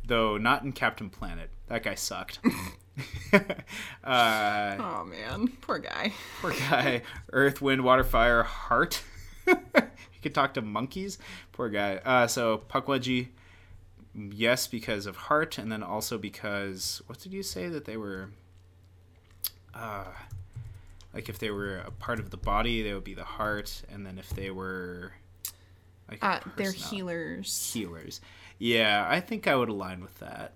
though 0.07 0.37
not 0.37 0.63
in 0.63 0.73
Captain 0.73 1.09
Planet. 1.09 1.49
That 1.69 1.83
guy 1.83 1.95
sucked. 1.95 2.39
uh, 3.33 3.39
Oh 4.05 5.05
man, 5.05 5.49
poor 5.63 5.79
guy. 5.79 6.13
poor 6.43 6.51
guy. 6.53 7.03
Earth, 7.33 7.63
wind, 7.63 7.83
water, 7.83 8.05
fire, 8.05 8.43
heart. 8.43 9.03
Could 10.23 10.35
talk 10.35 10.55
to 10.55 10.63
monkeys. 10.63 11.19
Poor 11.53 11.69
guy. 11.69 11.97
Uh, 12.05 12.27
so 12.27 12.63
Puckwudgie. 12.69 13.29
Yes, 14.15 14.67
because 14.67 15.07
of 15.07 15.17
heart, 15.17 15.57
and 15.59 15.73
then 15.73 15.83
also 15.83 16.19
because 16.19 17.01
what 17.07 17.19
did 17.19 17.33
you 17.33 17.43
say 17.43 17.69
that 17.69 17.85
they 17.87 17.97
were? 17.97 18.29
Uh, 19.75 20.05
like 21.15 21.29
if 21.31 21.39
they 21.39 21.51
were 21.51 21.79
a 21.79 21.91
part 21.91 22.19
of 22.19 22.31
the 22.31 22.37
body, 22.37 22.83
they 22.83 22.93
would 22.93 23.05
be 23.05 23.15
the 23.15 23.25
heart, 23.25 23.83
and 23.91 24.05
then 24.07 24.19
if 24.19 24.29
they 24.31 24.51
were 24.51 25.13
like 26.11 26.23
Uh, 26.23 26.41
they're 26.57 26.73
healers. 26.73 27.73
healers. 27.73 28.21
Yeah, 28.59 29.07
I 29.09 29.21
think 29.21 29.47
I 29.47 29.57
would 29.57 29.71
align 29.71 30.03
with 30.03 30.19
that. 30.19 30.53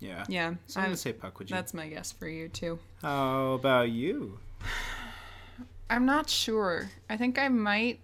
Yeah. 0.00 0.24
Yeah, 0.28 0.54
So 0.66 0.80
I'm 0.80 0.86
gonna 0.86 0.96
say 0.96 1.12
Puckwudgie. 1.12 1.48
that's 1.50 1.74
my 1.74 1.88
guess 1.88 2.10
for 2.12 2.26
you 2.28 2.48
too. 2.48 2.78
How 3.02 3.52
about 3.52 3.90
you? 3.90 4.38
I'm 5.90 6.06
not 6.06 6.28
sure. 6.30 6.90
I 7.10 7.16
think 7.16 7.38
I 7.38 7.48
might. 7.48 8.00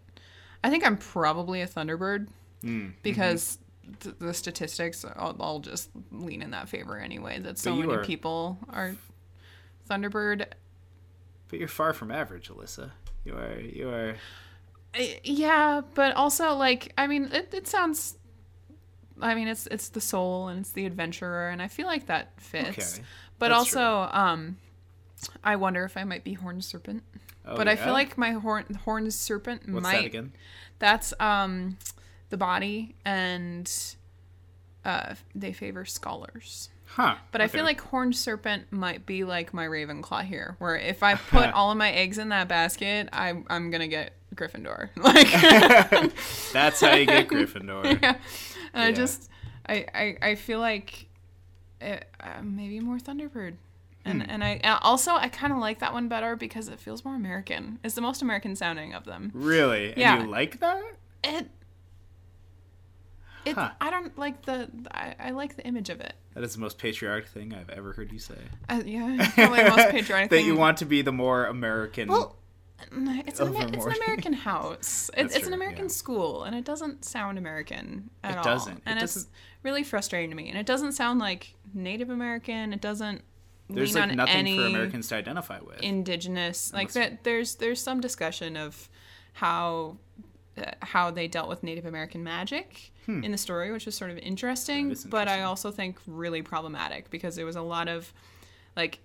I 0.65 0.71
think 0.71 0.85
I'm 0.85 0.97
probably 0.97 1.61
a 1.61 1.67
Thunderbird 1.69 2.29
Mm. 2.63 2.95
because 3.03 3.59
th- 4.01 4.15
the 4.19 4.33
statistics, 4.33 5.05
I'll, 5.05 5.37
I'll 5.39 5.59
just 5.61 5.91
lean 6.11 6.41
in 6.41 6.53
that 6.53 6.69
favor 6.71 6.97
anyway. 6.99 7.39
That 7.39 7.59
so 7.59 7.77
many 7.77 7.93
are- 7.93 8.03
people 8.05 8.59
are 8.71 8.97
Thunderbird. 9.91 10.47
But 11.49 11.59
you're 11.59 11.69
far 11.69 11.93
from 11.93 12.11
average, 12.11 12.49
Alyssa. 12.49 12.91
You 13.25 13.35
are. 13.37 13.61
You 13.61 13.91
are. 13.91 14.15
I- 14.95 15.21
Yeah, 15.25 15.83
but 15.95 16.15
also 16.17 16.55
like 16.55 16.93
I 16.97 17.07
mean, 17.07 17.25
it, 17.33 17.53
it 17.53 17.69
sounds. 17.69 18.17
I 19.21 19.35
mean, 19.35 19.47
it's 19.49 19.67
it's 19.71 19.91
the 19.91 20.01
soul 20.01 20.49
and 20.49 20.61
it's 20.61 20.73
the 20.73 20.87
adventurer, 20.87 21.51
and 21.51 21.61
I 21.63 21.69
feel 21.69 21.87
like 21.87 22.07
that 22.07 22.41
fits. 22.41 22.69
Okay, 22.97 23.05
But 23.39 23.49
that's 23.51 23.59
also, 23.77 24.09
um, 24.13 24.57
I 25.45 25.57
wonder 25.57 25.85
if 25.85 25.97
I 25.99 26.05
might 26.05 26.25
be 26.25 26.33
horned 26.33 26.65
serpent. 26.65 27.03
Oh, 27.47 27.57
but 27.57 27.69
I 27.69 27.77
feel 27.77 27.93
like 27.93 28.17
my 28.17 28.33
horn 28.33 28.65
horned 28.85 29.13
serpent 29.13 29.69
What's 29.69 29.83
might. 29.83 29.97
that 29.97 30.05
again? 30.05 30.33
That's 30.79 31.13
um, 31.21 31.77
the 32.31 32.37
body, 32.37 32.95
and 33.05 33.71
uh, 34.85 35.15
they 35.35 35.53
favor 35.53 35.85
scholars. 35.85 36.71
Huh. 36.87 37.17
But 37.33 37.41
I 37.41 37.49
feel 37.49 37.65
like 37.65 37.81
horned 37.81 38.15
serpent 38.15 38.71
might 38.71 39.05
be 39.05 39.25
like 39.25 39.53
my 39.53 39.67
Ravenclaw 39.67 40.25
here, 40.25 40.57
where 40.59 40.77
if 40.77 41.03
I 41.03 41.15
put 41.31 41.53
all 41.53 41.71
of 41.71 41.77
my 41.77 41.91
eggs 41.91 42.19
in 42.19 42.29
that 42.29 42.49
basket, 42.49 43.09
I 43.13 43.43
I'm 43.49 43.71
gonna 43.71 43.89
get 43.89 44.13
Gryffindor. 44.35 44.91
Like, 44.97 46.13
that's 46.53 46.81
how 46.81 46.95
you 46.95 47.07
get 47.07 47.29
Gryffindor. 47.29 48.01
yeah. 48.01 48.17
And 48.73 48.85
I 48.85 48.93
just 48.93 49.29
I 49.69 49.87
I, 49.95 50.17
I 50.23 50.35
feel 50.37 50.61
like 50.61 51.07
it, 51.81 52.09
uh, 52.21 52.43
maybe 52.43 52.81
more 52.81 52.99
Thunderbird. 52.99 53.55
And, 54.05 54.23
Hmm. 54.23 54.31
and 54.31 54.45
I 54.45 54.61
and 54.63 54.79
also 54.83 55.13
I 55.15 55.29
kind 55.29 55.53
of 55.53 55.59
like 55.59 55.79
that 55.79 55.93
one 55.93 56.09
better 56.09 56.37
because 56.37 56.69
it 56.69 56.79
feels 56.79 57.05
more 57.05 57.15
American. 57.15 57.79
It's 57.83 57.95
the 57.95 58.01
most 58.03 58.21
American 58.23 58.55
sounding 58.57 58.93
of 58.95 59.05
them. 59.05 59.31
Really? 59.35 59.89
And 59.91 59.99
Yeah. 59.99 60.23
you 60.23 60.29
like 60.31 60.61
that? 60.61 60.83
It 61.23 61.51
it 63.45 63.55
Huh. 63.55 63.71
I 63.81 63.91
don't 63.91 64.17
like 64.19 64.43
the 64.43 64.71
I, 64.91 65.15
I 65.19 65.31
like 65.31 65.57
the 65.57 65.65
image 65.67 65.91
of 65.91 66.01
it. 66.01 66.15
That 66.35 66.45
is 66.45 66.55
the 66.55 66.61
most 66.61 66.79
patriotic 66.79 67.27
thing 67.27 67.55
I've 67.55 67.71
ever 67.71 67.93
heard 67.93 68.11
you 68.13 68.19
say. 68.19 68.39
Uh, 68.69 68.83
yeah, 68.85 69.31
probably 69.35 69.63
the 69.65 69.71
most 69.71 69.91
patriotic 69.91 70.31
that 70.31 70.37
thing. 70.37 70.47
you 70.47 70.57
want 70.57 70.79
to 70.79 70.85
be 70.87 71.03
the 71.03 71.13
more 71.13 71.47
American. 71.47 72.09
Well, 72.09 72.37
it's 72.81 73.41
an, 73.41 73.55
it's 73.73 73.85
an. 73.87 73.93
American 74.03 74.33
house. 74.33 75.11
It, 75.17 75.23
That's 75.23 75.37
it's 75.37 75.47
an 75.47 75.53
American 75.55 75.85
yeah. 75.85 75.89
school, 75.91 76.43
and 76.45 76.55
it 76.57 76.65
doesn't 76.65 77.05
sound 77.05 77.39
American 77.39 78.11
at 78.23 78.33
It 78.33 78.37
all. 78.39 78.45
doesn't. 78.45 78.79
It 78.79 78.83
and 78.87 79.03
it's 79.03 79.15
doesn't- 79.15 79.33
really 79.63 79.85
frustrating 79.85 80.31
to 80.31 80.37
me. 80.37 80.49
And 80.49 80.59
it 80.59 80.67
doesn't 80.67 80.93
sound 80.93 81.21
like 81.21 81.55
Native 81.73 82.11
American. 82.11 82.73
It 82.73 82.81
doesn't 82.81 83.23
There's 83.69 83.95
like 83.95 84.15
nothing 84.15 84.57
for 84.57 84.67
Americans 84.67 85.09
to 85.09 85.17
identify 85.17 85.59
with. 85.61 85.81
indigenous. 85.81 86.73
Like 86.73 86.93
that. 86.93 87.25
There's 87.25 87.57
there's 87.57 87.81
some 87.81 88.01
discussion 88.01 88.57
of 88.57 88.89
how 89.33 89.97
uh, 90.59 90.73
how 90.83 91.11
they 91.11 91.29
dealt 91.29 91.49
with 91.49 91.63
Native 91.63 91.87
American 91.87 92.23
magic 92.23 92.93
in 93.07 93.33
the 93.33 93.39
story, 93.39 93.71
which 93.71 93.87
is 93.87 93.95
sort 93.95 94.11
of 94.11 94.19
interesting. 94.19 94.87
Hmm. 94.87 94.93
Is 94.93 95.05
But 95.05 95.29
I 95.29 95.43
also 95.43 95.71
think 95.71 95.99
really 96.07 96.43
problematic 96.43 97.11
because 97.11 97.37
there 97.37 97.47
was 97.47 97.57
a 97.57 97.63
lot 97.63 97.89
of 97.89 98.13
like 98.77 99.01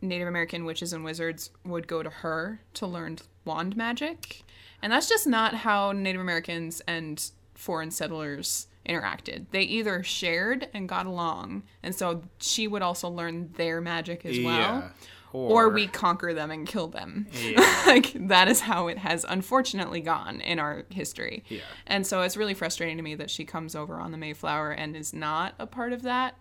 Native 0.00 0.28
American 0.28 0.64
witches 0.64 0.92
and 0.92 1.04
wizards 1.04 1.50
would 1.64 1.86
go 1.86 2.02
to 2.02 2.10
her 2.10 2.60
to 2.74 2.86
learn 2.86 3.18
wand 3.44 3.76
magic. 3.76 4.42
And 4.82 4.92
that's 4.92 5.08
just 5.08 5.26
not 5.26 5.54
how 5.54 5.92
Native 5.92 6.20
Americans 6.20 6.82
and 6.86 7.30
foreign 7.54 7.90
settlers 7.90 8.66
interacted. 8.88 9.46
They 9.50 9.62
either 9.62 10.02
shared 10.02 10.68
and 10.74 10.88
got 10.88 11.06
along, 11.06 11.62
and 11.82 11.94
so 11.94 12.22
she 12.38 12.66
would 12.68 12.82
also 12.82 13.08
learn 13.08 13.52
their 13.56 13.80
magic 13.80 14.24
as 14.26 14.38
well, 14.40 14.56
Yeah. 14.56 14.88
or, 15.32 15.68
we 15.68 15.86
conquer 15.86 16.34
them 16.34 16.50
and 16.50 16.66
kill 16.66 16.88
them. 16.88 17.26
Yeah. 17.32 17.82
like 17.86 18.12
that 18.28 18.48
is 18.48 18.60
how 18.60 18.88
it 18.88 18.98
has 18.98 19.24
unfortunately 19.28 20.00
gone 20.00 20.40
in 20.40 20.58
our 20.58 20.84
history. 20.90 21.44
Yeah. 21.48 21.60
And 21.86 22.06
so 22.06 22.22
it's 22.22 22.36
really 22.36 22.54
frustrating 22.54 22.96
to 22.96 23.02
me 23.02 23.14
that 23.14 23.30
she 23.30 23.44
comes 23.44 23.74
over 23.74 24.00
on 24.00 24.10
the 24.10 24.18
Mayflower 24.18 24.72
and 24.72 24.96
is 24.96 25.14
not 25.14 25.54
a 25.58 25.66
part 25.66 25.92
of 25.92 26.02
that 26.02 26.34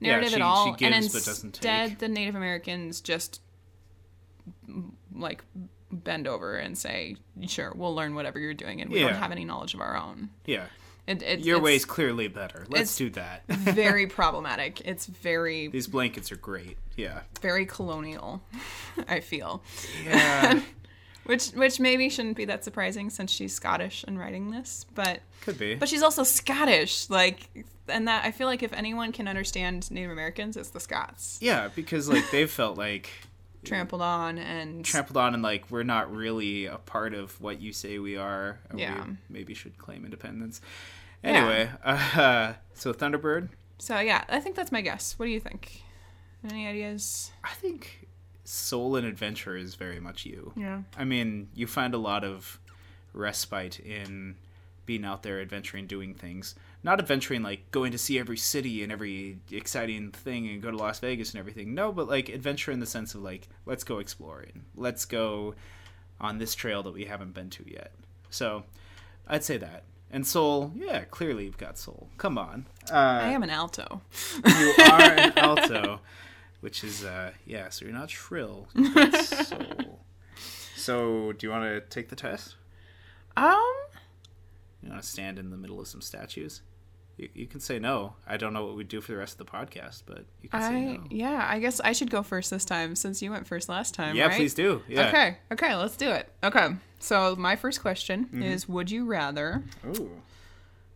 Yeah, 0.00 0.12
narrative 0.12 0.30
she- 0.30 0.36
at 0.36 0.42
all. 0.42 0.76
she 0.76 0.84
and 0.86 0.94
gives 0.94 1.12
but 1.12 1.24
doesn't 1.24 1.48
instead, 1.48 1.98
the 1.98 2.08
Native 2.08 2.34
Americans 2.36 3.00
just 3.00 3.40
like 5.14 5.44
bend 5.90 6.26
over 6.26 6.56
and 6.56 6.76
say, 6.78 7.16
"Sure, 7.46 7.72
we'll 7.76 7.94
learn 7.94 8.14
whatever 8.14 8.38
you're 8.38 8.54
doing, 8.54 8.80
and 8.80 8.90
we 8.90 9.00
Yeah. 9.00 9.08
don't 9.10 9.18
have 9.18 9.30
any 9.32 9.44
knowledge 9.44 9.74
of 9.74 9.80
our 9.80 9.96
own." 9.96 10.30
Yeah. 10.46 10.66
It, 11.06 11.22
it, 11.22 11.40
Your 11.40 11.56
it's 11.56 11.64
way's 11.64 11.84
clearly 11.84 12.28
better. 12.28 12.64
Let's 12.68 12.96
do 12.96 13.10
that. 13.10 13.42
very 13.48 14.06
problematic. 14.18 14.80
It's 14.84 15.06
very, 15.06 15.66
These 15.68 15.88
blankets 15.88 16.30
are 16.30 16.36
great. 16.36 16.76
Yeah. 16.96 17.22
very 17.40 17.66
colonial. 17.66 18.42
I 19.08 19.20
feel, 19.20 19.62
Yeah. 20.04 20.60
which 21.24 21.48
which 21.50 21.78
maybe 21.80 22.08
shouldn't 22.08 22.36
be 22.36 22.44
that 22.46 22.64
surprising 22.64 23.08
since 23.10 23.30
she's 23.30 23.54
Scottish 23.54 24.04
and 24.06 24.18
writing 24.18 24.50
this, 24.50 24.86
but 24.94 25.20
Could 25.42 25.58
be. 25.58 25.74
but 25.74 25.88
she's 25.88 26.02
also 26.02 26.22
Scottish, 26.24 27.08
like, 27.10 27.48
and 27.88 28.06
that 28.08 28.24
I 28.24 28.30
feel 28.32 28.46
like 28.48 28.62
if 28.62 28.72
anyone 28.72 29.10
can 29.12 29.26
understand 29.28 29.90
Native 29.90 30.10
Americans, 30.10 30.56
it's 30.56 30.70
the 30.70 30.80
Scots. 30.80 31.38
yeah, 31.40 31.68
because 31.74 32.08
like 32.08 32.28
they've 32.30 32.50
felt 32.50 32.76
like 32.78 33.08
Trampled 33.64 34.02
on 34.02 34.38
and 34.38 34.84
trampled 34.84 35.16
on 35.16 35.34
and 35.34 35.42
like 35.42 35.70
we're 35.70 35.84
not 35.84 36.14
really 36.14 36.66
a 36.66 36.78
part 36.78 37.14
of 37.14 37.40
what 37.40 37.60
you 37.60 37.72
say 37.72 37.98
we 37.98 38.16
are. 38.16 38.58
Yeah. 38.74 39.04
We 39.04 39.16
maybe 39.28 39.54
should 39.54 39.78
claim 39.78 40.04
independence. 40.04 40.60
Anyway, 41.22 41.70
uh, 41.84 42.54
so 42.74 42.92
Thunderbird, 42.92 43.50
So 43.78 44.00
yeah, 44.00 44.24
I 44.28 44.40
think 44.40 44.56
that's 44.56 44.72
my 44.72 44.80
guess. 44.80 45.18
What 45.18 45.26
do 45.26 45.32
you 45.32 45.40
think? 45.40 45.82
Any 46.50 46.66
ideas? 46.66 47.30
I 47.44 47.52
think 47.54 48.08
soul 48.44 48.96
and 48.96 49.06
adventure 49.06 49.56
is 49.56 49.76
very 49.76 50.00
much 50.00 50.26
you. 50.26 50.52
Yeah. 50.56 50.82
I 50.98 51.04
mean, 51.04 51.48
you 51.54 51.68
find 51.68 51.94
a 51.94 51.98
lot 51.98 52.24
of 52.24 52.58
respite 53.12 53.78
in 53.78 54.36
being 54.86 55.04
out 55.04 55.22
there 55.22 55.40
adventuring, 55.40 55.86
doing 55.86 56.14
things. 56.14 56.54
Not 56.82 56.98
adventuring 56.98 57.42
like 57.42 57.70
going 57.70 57.92
to 57.92 57.98
see 57.98 58.18
every 58.18 58.36
city 58.36 58.82
and 58.82 58.90
every 58.90 59.38
exciting 59.50 60.10
thing 60.10 60.48
and 60.48 60.60
go 60.62 60.70
to 60.70 60.76
Las 60.76 60.98
Vegas 60.98 61.30
and 61.32 61.38
everything. 61.38 61.74
No, 61.74 61.92
but 61.92 62.08
like 62.08 62.28
adventure 62.28 62.72
in 62.72 62.80
the 62.80 62.86
sense 62.86 63.14
of 63.14 63.22
like, 63.22 63.48
let's 63.66 63.84
go 63.84 63.98
exploring. 63.98 64.64
Let's 64.76 65.04
go 65.04 65.54
on 66.20 66.38
this 66.38 66.54
trail 66.54 66.82
that 66.84 66.94
we 66.94 67.04
haven't 67.04 67.34
been 67.34 67.50
to 67.50 67.64
yet. 67.70 67.92
So 68.30 68.64
I'd 69.28 69.44
say 69.44 69.56
that. 69.58 69.84
And 70.10 70.26
soul, 70.26 70.72
yeah, 70.74 71.04
clearly 71.04 71.44
you've 71.44 71.56
got 71.58 71.78
soul. 71.78 72.08
Come 72.18 72.36
on. 72.36 72.66
Uh, 72.90 72.94
I 72.96 73.30
am 73.30 73.42
an 73.42 73.50
alto. 73.50 74.02
you 74.44 74.74
are 74.90 75.00
an 75.12 75.32
alto, 75.38 76.00
which 76.60 76.84
is 76.84 77.04
uh 77.04 77.30
yeah. 77.46 77.68
So 77.70 77.84
you're 77.86 77.94
not 77.94 78.10
shrill. 78.10 78.68
you've 78.74 78.94
got 78.94 79.14
soul. 79.24 80.00
So 80.76 81.30
do 81.32 81.46
you 81.46 81.50
want 81.52 81.62
to 81.64 81.80
take 81.80 82.08
the 82.08 82.16
test? 82.16 82.56
Um, 83.36 83.44
You 83.44 83.52
want 83.54 83.71
to 85.02 85.08
stand 85.08 85.38
in 85.38 85.50
the 85.50 85.56
middle 85.56 85.80
of 85.80 85.88
some 85.88 86.00
statues? 86.00 86.62
You, 87.18 87.28
you 87.34 87.46
can 87.46 87.60
say 87.60 87.78
no. 87.78 88.14
I 88.26 88.36
don't 88.38 88.52
know 88.54 88.64
what 88.64 88.74
we'd 88.74 88.88
do 88.88 89.00
for 89.02 89.12
the 89.12 89.18
rest 89.18 89.38
of 89.38 89.46
the 89.46 89.52
podcast, 89.52 90.04
but 90.06 90.24
you 90.40 90.48
can 90.48 90.62
say 90.62 90.96
no. 90.96 91.04
yeah, 91.10 91.46
I 91.48 91.58
guess 91.58 91.78
I 91.80 91.92
should 91.92 92.10
go 92.10 92.22
first 92.22 92.50
this 92.50 92.64
time 92.64 92.96
since 92.96 93.20
you 93.20 93.30
went 93.30 93.46
first 93.46 93.68
last 93.68 93.94
time. 93.94 94.16
Yeah, 94.16 94.26
right? 94.28 94.36
please 94.36 94.54
do. 94.54 94.82
Yeah. 94.88 95.08
Okay, 95.08 95.36
okay, 95.52 95.74
let's 95.76 95.96
do 95.96 96.08
it. 96.10 96.28
Okay, 96.42 96.68
so 97.00 97.36
my 97.36 97.54
first 97.56 97.82
question 97.82 98.24
Mm-hmm. 98.26 98.42
is: 98.42 98.66
Would 98.68 98.90
you 98.90 99.04
rather 99.04 99.62
Ooh. 99.86 100.10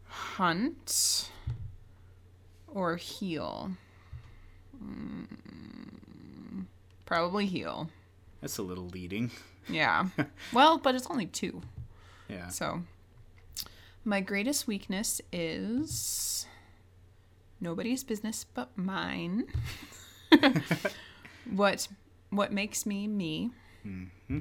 hunt 0.09 1.31
or 2.67 2.97
heal? 2.97 3.73
Mm, 4.83 6.65
probably 7.05 7.47
heal. 7.47 7.89
That's 8.41 8.59
a 8.59 8.63
little 8.63 8.87
leading. 8.89 9.31
Yeah. 9.69 10.07
well, 10.53 10.79
but 10.79 10.95
it's 10.95 11.07
only 11.09 11.27
two. 11.27 11.63
Yeah. 12.29 12.49
So, 12.49 12.83
my 14.07 14.21
greatest 14.21 14.69
weakness 14.69 15.21
is 15.33 16.47
nobody's 17.61 18.05
business 18.05 18.47
but 18.55 18.71
mine. 18.79 19.47
what 21.51 21.89
what 22.31 22.53
makes 22.53 22.87
me 22.87 23.09
me? 23.09 23.51
Mm-hmm. 23.85 24.39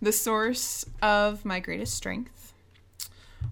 The 0.00 0.12
source 0.12 0.86
of 1.02 1.44
my 1.44 1.60
greatest 1.60 1.94
strength, 1.94 2.54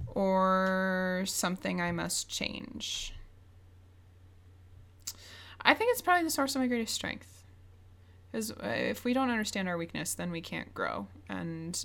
or 0.07 1.25
something 1.27 1.81
I 1.81 1.93
must 1.93 2.29
change. 2.29 3.15
I 5.61 5.75
think 5.75 5.93
it's 5.93 6.03
probably 6.03 6.25
the 6.25 6.31
source 6.31 6.57
of 6.57 6.61
my 6.61 6.67
greatest 6.67 6.95
strength. 6.95 7.45
Because 8.31 8.51
uh, 8.51 8.57
if 8.63 9.05
we 9.05 9.13
don't 9.13 9.31
understand 9.31 9.69
our 9.69 9.77
weakness, 9.77 10.15
then 10.15 10.31
we 10.31 10.41
can't 10.41 10.73
grow, 10.73 11.07
and 11.29 11.85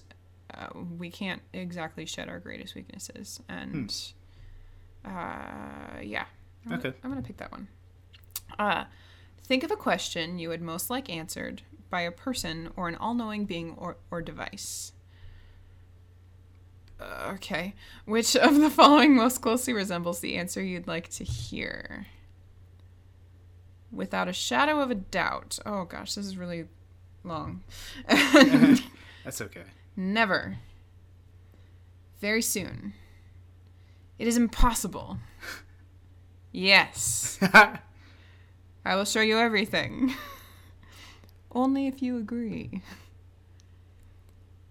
uh, 0.58 0.68
we 0.98 1.10
can't 1.10 1.42
exactly 1.54 2.06
shed 2.06 2.30
our 2.30 2.40
greatest 2.40 2.76
weaknesses. 2.76 3.40
And 3.48 3.94
uh, 5.06 6.00
yeah, 6.02 6.26
I'm 6.66 6.80
gonna, 6.80 6.94
I'm 7.04 7.12
gonna 7.12 7.22
pick 7.22 7.38
that 7.38 7.52
one. 7.52 7.68
Uh, 8.58 8.86
think 9.44 9.64
of 9.64 9.72
a 9.72 9.76
question 9.76 10.40
you 10.40 10.50
would 10.50 10.62
most 10.62 10.90
like 10.90 11.10
answered 11.10 11.62
by 11.90 12.02
a 12.02 12.12
person 12.12 12.70
or 12.76 12.88
an 12.88 12.96
all-knowing 12.96 13.46
being 13.46 13.76
or, 13.78 13.98
or 14.12 14.22
device. 14.22 14.94
Uh, 17.00 17.32
okay, 17.36 17.76
which 18.06 18.36
of 18.36 18.56
the 18.56 18.72
following 18.72 19.16
most 19.16 19.42
closely 19.42 19.72
resembles 19.74 20.20
the 20.20 20.36
answer 20.36 20.62
you'd 20.64 20.88
like 20.88 21.10
to 21.10 21.24
hear? 21.24 22.08
Without 23.92 24.28
a 24.28 24.34
shadow 24.34 24.80
of 24.82 24.90
a 24.90 24.96
doubt. 24.96 25.60
Oh 25.66 25.86
gosh, 25.86 26.16
this 26.16 26.26
is 26.26 26.38
really 26.38 26.66
long. 27.24 27.62
That's 28.08 29.42
okay. 29.42 29.64
Never. 30.00 30.60
Very 32.20 32.44
soon. 32.44 32.94
It 34.20 34.28
is 34.28 34.38
impossible. 34.38 35.18
Yes. 36.52 37.40
I 38.86 38.96
will 38.96 39.06
show 39.06 39.22
you 39.22 39.40
everything. 39.40 40.14
Only 41.52 41.88
if 41.88 42.04
you 42.04 42.18
agree. 42.18 42.84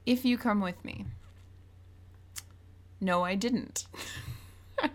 If 0.06 0.24
you 0.24 0.38
come 0.38 0.60
with 0.60 0.84
me. 0.84 1.06
No, 3.00 3.24
I 3.24 3.34
didn't. 3.34 3.86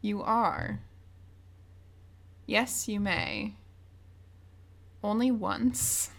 you 0.00 0.22
are. 0.22 0.78
Yes, 2.46 2.86
you 2.86 3.00
may. 3.00 3.56
Only 5.02 5.32
once. 5.32 6.10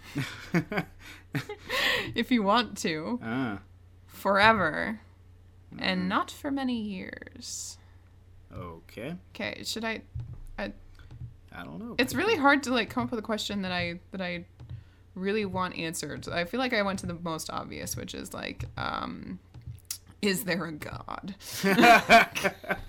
if 2.15 2.31
you 2.31 2.43
want 2.43 2.77
to. 2.79 3.19
ah, 3.23 3.59
Forever. 4.07 4.99
And 5.77 6.09
not 6.09 6.31
for 6.31 6.49
many 6.49 6.81
years. 6.81 7.77
okay. 8.53 9.15
Okay, 9.35 9.61
should 9.63 9.85
I, 9.85 10.01
I 10.57 10.73
I 11.51 11.63
don't 11.63 11.79
know. 11.79 11.95
It's 11.99 12.15
really 12.15 12.35
hard 12.35 12.63
to 12.63 12.71
like 12.73 12.89
come 12.89 13.03
up 13.03 13.11
with 13.11 13.19
a 13.19 13.23
question 13.23 13.61
that 13.61 13.71
I 13.71 13.99
that 14.11 14.21
I 14.21 14.45
really 15.15 15.45
want 15.45 15.77
answered. 15.77 16.27
I 16.27 16.45
feel 16.45 16.59
like 16.59 16.73
I 16.73 16.81
went 16.81 16.99
to 16.99 17.05
the 17.05 17.13
most 17.13 17.49
obvious, 17.51 17.95
which 17.95 18.15
is 18.15 18.33
like, 18.33 18.65
um, 18.77 19.39
is 20.21 20.45
there 20.45 20.65
a 20.65 20.71
god? 20.71 21.35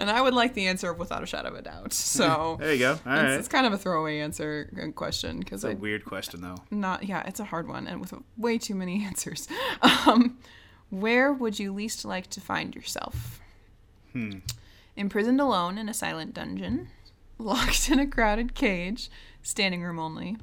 and 0.00 0.10
I 0.10 0.22
would 0.22 0.34
like 0.34 0.54
the 0.54 0.66
answer 0.66 0.92
without 0.92 1.22
a 1.22 1.26
shadow 1.26 1.48
of 1.48 1.54
a 1.56 1.62
doubt. 1.62 1.92
So 1.92 2.56
there 2.58 2.72
you 2.72 2.78
go. 2.78 2.90
All 2.90 2.96
it's, 2.96 3.06
right. 3.06 3.30
it's 3.30 3.48
kind 3.48 3.66
of 3.66 3.72
a 3.72 3.78
throwaway 3.78 4.20
answer 4.20 4.70
uh, 4.82 4.90
question 4.92 5.38
because 5.38 5.64
I 5.64 5.72
a 5.72 5.76
weird 5.76 6.04
question 6.04 6.40
though. 6.40 6.56
not 6.70 7.04
yeah, 7.04 7.22
it's 7.26 7.38
a 7.38 7.44
hard 7.44 7.68
one 7.68 7.86
and 7.86 8.00
with 8.00 8.14
way 8.36 8.58
too 8.58 8.74
many 8.74 9.04
answers. 9.06 9.46
Um, 9.82 10.38
where 10.88 11.32
would 11.32 11.58
you 11.58 11.72
least 11.72 12.04
like 12.04 12.28
to 12.30 12.40
find 12.40 12.74
yourself? 12.74 13.40
Hmm. 14.12 14.38
Imprisoned 14.96 15.40
alone 15.40 15.78
in 15.78 15.88
a 15.88 15.94
silent 15.94 16.34
dungeon, 16.34 16.88
locked 17.38 17.88
in 17.88 18.00
a 18.00 18.06
crowded 18.06 18.54
cage, 18.54 19.10
standing 19.42 19.82
room 19.82 19.98
only, 19.98 20.36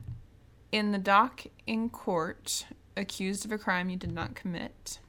in 0.72 0.92
the 0.92 0.98
dock 0.98 1.46
in 1.66 1.90
court, 1.90 2.66
accused 2.96 3.44
of 3.44 3.52
a 3.52 3.58
crime 3.58 3.90
you 3.90 3.98
did 3.98 4.12
not 4.12 4.36
commit, 4.36 5.00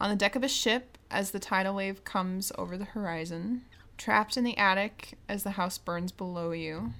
on 0.00 0.10
the 0.10 0.16
deck 0.16 0.34
of 0.34 0.42
a 0.42 0.48
ship 0.48 0.98
as 1.10 1.30
the 1.30 1.38
tidal 1.38 1.74
wave 1.74 2.04
comes 2.04 2.50
over 2.56 2.76
the 2.76 2.84
horizon, 2.84 3.62
trapped 4.00 4.36
in 4.38 4.44
the 4.44 4.56
attic 4.56 5.18
as 5.28 5.42
the 5.42 5.50
house 5.50 5.76
burns 5.76 6.10
below 6.10 6.52
you, 6.52 6.92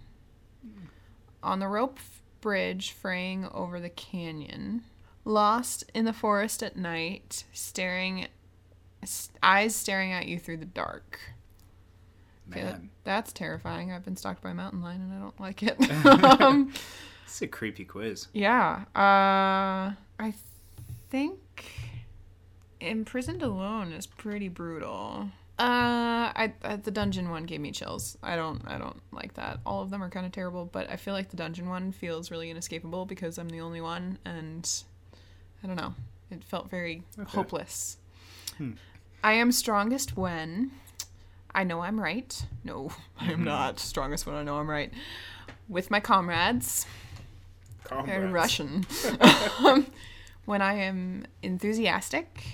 on 1.43 1.59
the 1.59 1.67
rope 1.67 1.99
bridge 2.43 2.93
fraying 2.93 3.49
over 3.53 3.81
the 3.81 3.89
canyon, 3.89 4.83
lost 5.25 5.85
in 5.95 6.05
the 6.05 6.13
forest 6.13 6.63
at 6.63 6.77
night, 6.77 7.45
staring, 7.55 8.27
eyes 9.43 9.75
staring 9.75 10.13
at 10.13 10.27
you 10.27 10.39
through 10.39 10.59
the 10.59 10.65
dark. 10.67 11.19
Okay, 12.51 12.63
that- 12.63 12.73
Man, 12.81 12.91
that's 13.05 13.33
terrifying. 13.33 13.93
I've 13.93 14.05
been 14.05 14.17
stalked 14.17 14.43
by 14.43 14.51
a 14.51 14.55
mountain 14.55 14.83
lion 14.83 15.01
and 15.01 15.15
I 15.15 15.19
don't 15.21 15.41
like 15.41 15.63
it. 15.63 15.81
um, 16.43 16.73
it's 17.25 17.41
a 17.41 17.47
creepy 17.47 17.85
quiz. 17.87 18.27
yeah. 18.35 18.85
Uh, 18.95 19.95
I 20.23 20.35
think 21.09 21.39
imprisoned 22.81 23.43
alone 23.43 23.93
is 23.93 24.07
pretty 24.07 24.49
brutal. 24.49 25.31
Uh, 25.61 26.33
I, 26.35 26.53
I 26.65 26.77
the 26.77 26.91
dungeon 26.91 27.29
one 27.29 27.45
gave 27.45 27.61
me 27.61 27.71
chills. 27.71 28.17
I 28.23 28.35
don't 28.35 28.63
I 28.67 28.79
don't 28.79 28.99
like 29.13 29.35
that. 29.35 29.61
All 29.67 29.83
of 29.83 29.91
them 29.91 30.03
are 30.03 30.09
kind 30.09 30.25
of 30.25 30.33
terrible, 30.33 30.65
but 30.65 30.89
I 30.89 30.97
feel 30.97 31.13
like 31.13 31.29
the 31.29 31.37
dungeon 31.37 31.69
one 31.69 31.93
feels 31.93 32.31
really 32.31 32.49
inescapable 32.51 33.05
because 33.05 33.37
I'm 33.37 33.51
the 33.51 33.61
only 33.61 33.83
one, 33.83 34.19
and 34.25 34.67
I 35.63 35.67
don't 35.67 35.77
know. 35.77 35.95
It 36.31 36.43
felt 36.45 36.71
very 36.71 37.03
Okay. 37.19 37.31
hopeless. 37.31 37.99
Hmm. 38.57 38.73
I 39.23 39.35
am 39.35 39.53
strongest 39.53 40.17
when 40.17 40.71
I 41.55 41.65
know 41.65 41.83
I'm 41.83 42.01
right. 42.01 42.43
No, 42.65 42.91
I 43.21 43.31
am 43.31 43.45
not 43.45 43.79
strongest 43.79 44.27
when 44.27 44.37
I 44.37 44.43
know 44.43 44.57
I'm 44.59 44.71
right. 44.71 44.91
With 45.69 45.91
my 45.91 46.01
comrades. 46.01 46.87
Very 47.89 48.03
Comrades. 48.07 48.33
Russian. 48.33 48.87
um, 49.65 49.87
when 50.47 50.63
I 50.63 50.75
am 50.75 51.27
enthusiastic, 51.43 52.45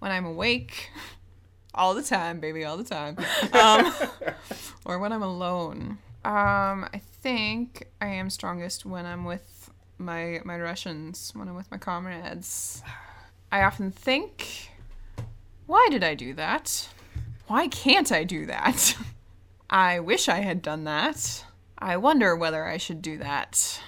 when 0.00 0.10
I'm 0.10 0.24
awake, 0.24 0.90
all 1.74 1.94
the 1.94 2.02
time, 2.02 2.40
baby, 2.40 2.64
all 2.64 2.76
the 2.76 2.84
time, 2.84 3.16
um, 3.52 3.92
or 4.84 4.98
when 4.98 5.12
I'm 5.12 5.22
alone. 5.22 5.98
Um, 6.24 6.88
I 6.92 7.00
think 7.22 7.88
I 8.00 8.06
am 8.06 8.30
strongest 8.30 8.84
when 8.84 9.06
I'm 9.06 9.24
with 9.24 9.70
my 9.98 10.40
my 10.44 10.58
Russians, 10.58 11.32
when 11.34 11.48
I'm 11.48 11.56
with 11.56 11.70
my 11.70 11.78
comrades. 11.78 12.82
I 13.50 13.62
often 13.62 13.90
think, 13.90 14.70
why 15.66 15.86
did 15.90 16.02
I 16.04 16.14
do 16.14 16.32
that? 16.34 16.88
Why 17.46 17.68
can't 17.68 18.10
I 18.10 18.24
do 18.24 18.46
that? 18.46 18.96
I 19.70 20.00
wish 20.00 20.28
I 20.28 20.40
had 20.40 20.62
done 20.62 20.84
that. 20.84 21.44
I 21.78 21.96
wonder 21.96 22.36
whether 22.36 22.64
I 22.64 22.76
should 22.76 23.02
do 23.02 23.18
that. 23.18 23.80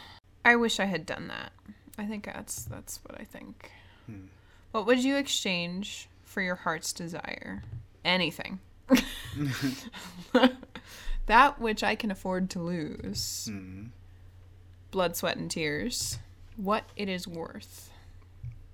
I 0.44 0.56
wish 0.56 0.80
I 0.80 0.86
had 0.86 1.06
done 1.06 1.28
that. 1.28 1.52
I 1.96 2.06
think 2.06 2.26
that's 2.26 2.64
that's 2.64 3.00
what 3.04 3.20
I 3.20 3.24
think. 3.24 3.70
Hmm. 4.06 4.26
What 4.72 4.86
would 4.86 5.02
you 5.04 5.16
exchange 5.16 6.08
for 6.34 6.42
your 6.42 6.56
heart's 6.56 6.92
desire? 6.92 7.62
Anything. 8.04 8.58
that 11.26 11.60
which 11.60 11.82
I 11.82 11.94
can 11.94 12.10
afford 12.10 12.50
to 12.50 12.58
lose. 12.58 13.48
Hmm. 13.50 13.84
Blood, 14.90 15.16
sweat, 15.16 15.36
and 15.36 15.50
tears. 15.50 16.18
What 16.56 16.84
it 16.96 17.08
is 17.08 17.26
worth. 17.26 17.90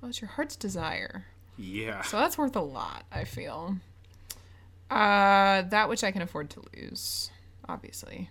Well, 0.00 0.08
it's 0.08 0.20
your 0.20 0.30
heart's 0.30 0.56
desire. 0.56 1.26
Yeah. 1.56 2.02
So 2.02 2.16
that's 2.18 2.38
worth 2.38 2.56
a 2.56 2.60
lot, 2.60 3.04
I 3.12 3.24
feel. 3.24 3.76
Uh, 4.90 5.62
that 5.62 5.88
which 5.88 6.02
I 6.02 6.10
can 6.10 6.22
afford 6.22 6.50
to 6.50 6.62
lose, 6.74 7.30
obviously. 7.68 8.30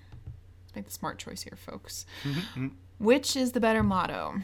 Make 0.76 0.86
the 0.86 0.92
smart 0.92 1.20
choice 1.20 1.44
here, 1.44 1.56
folks. 1.56 2.06
Which 2.98 3.36
is 3.36 3.54
the 3.54 3.60
better 3.60 3.82
motto? 3.82 4.42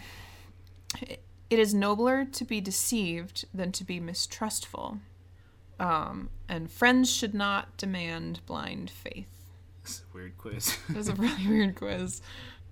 It 1.49 1.59
is 1.59 1.73
nobler 1.73 2.25
to 2.25 2.43
be 2.45 2.59
deceived 2.61 3.45
than 3.53 3.71
to 3.73 3.83
be 3.83 3.99
mistrustful. 3.99 4.99
Um, 5.79 6.29
and 6.49 6.71
friends 6.71 7.11
should 7.11 7.33
not 7.33 7.75
demand 7.77 8.39
blind 8.45 8.89
faith. 8.89 9.27
It's 9.83 10.01
a 10.11 10.17
weird 10.17 10.37
quiz. 10.37 10.77
It 10.89 10.95
was 10.95 11.09
a 11.09 11.13
really 11.15 11.47
weird 11.47 11.75
quiz. 11.75 12.21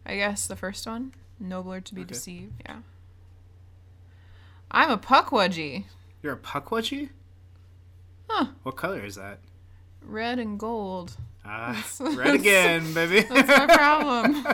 I 0.05 0.15
guess 0.15 0.47
the 0.47 0.55
first 0.55 0.85
one, 0.87 1.13
nobler 1.39 1.81
to 1.81 1.93
be 1.95 2.01
Okay. 2.01 2.07
deceived. 2.13 2.53
Yeah. 2.65 2.77
I'm 4.71 4.89
a 4.89 4.97
puckwudgie. 4.97 5.85
You're 6.23 6.33
a 6.33 6.37
puckwudgie? 6.37 7.09
Huh. 8.29 8.47
What 8.63 8.75
color 8.75 9.05
is 9.05 9.15
that? 9.15 9.39
Red 10.01 10.39
and 10.39 10.59
gold. 10.59 11.15
Ah, 11.45 11.73
That's- 11.99 12.17
red 12.17 12.35
again, 12.39 12.93
baby. 12.93 13.21
That's 13.21 13.47
my 13.67 13.75
problem. 13.75 14.45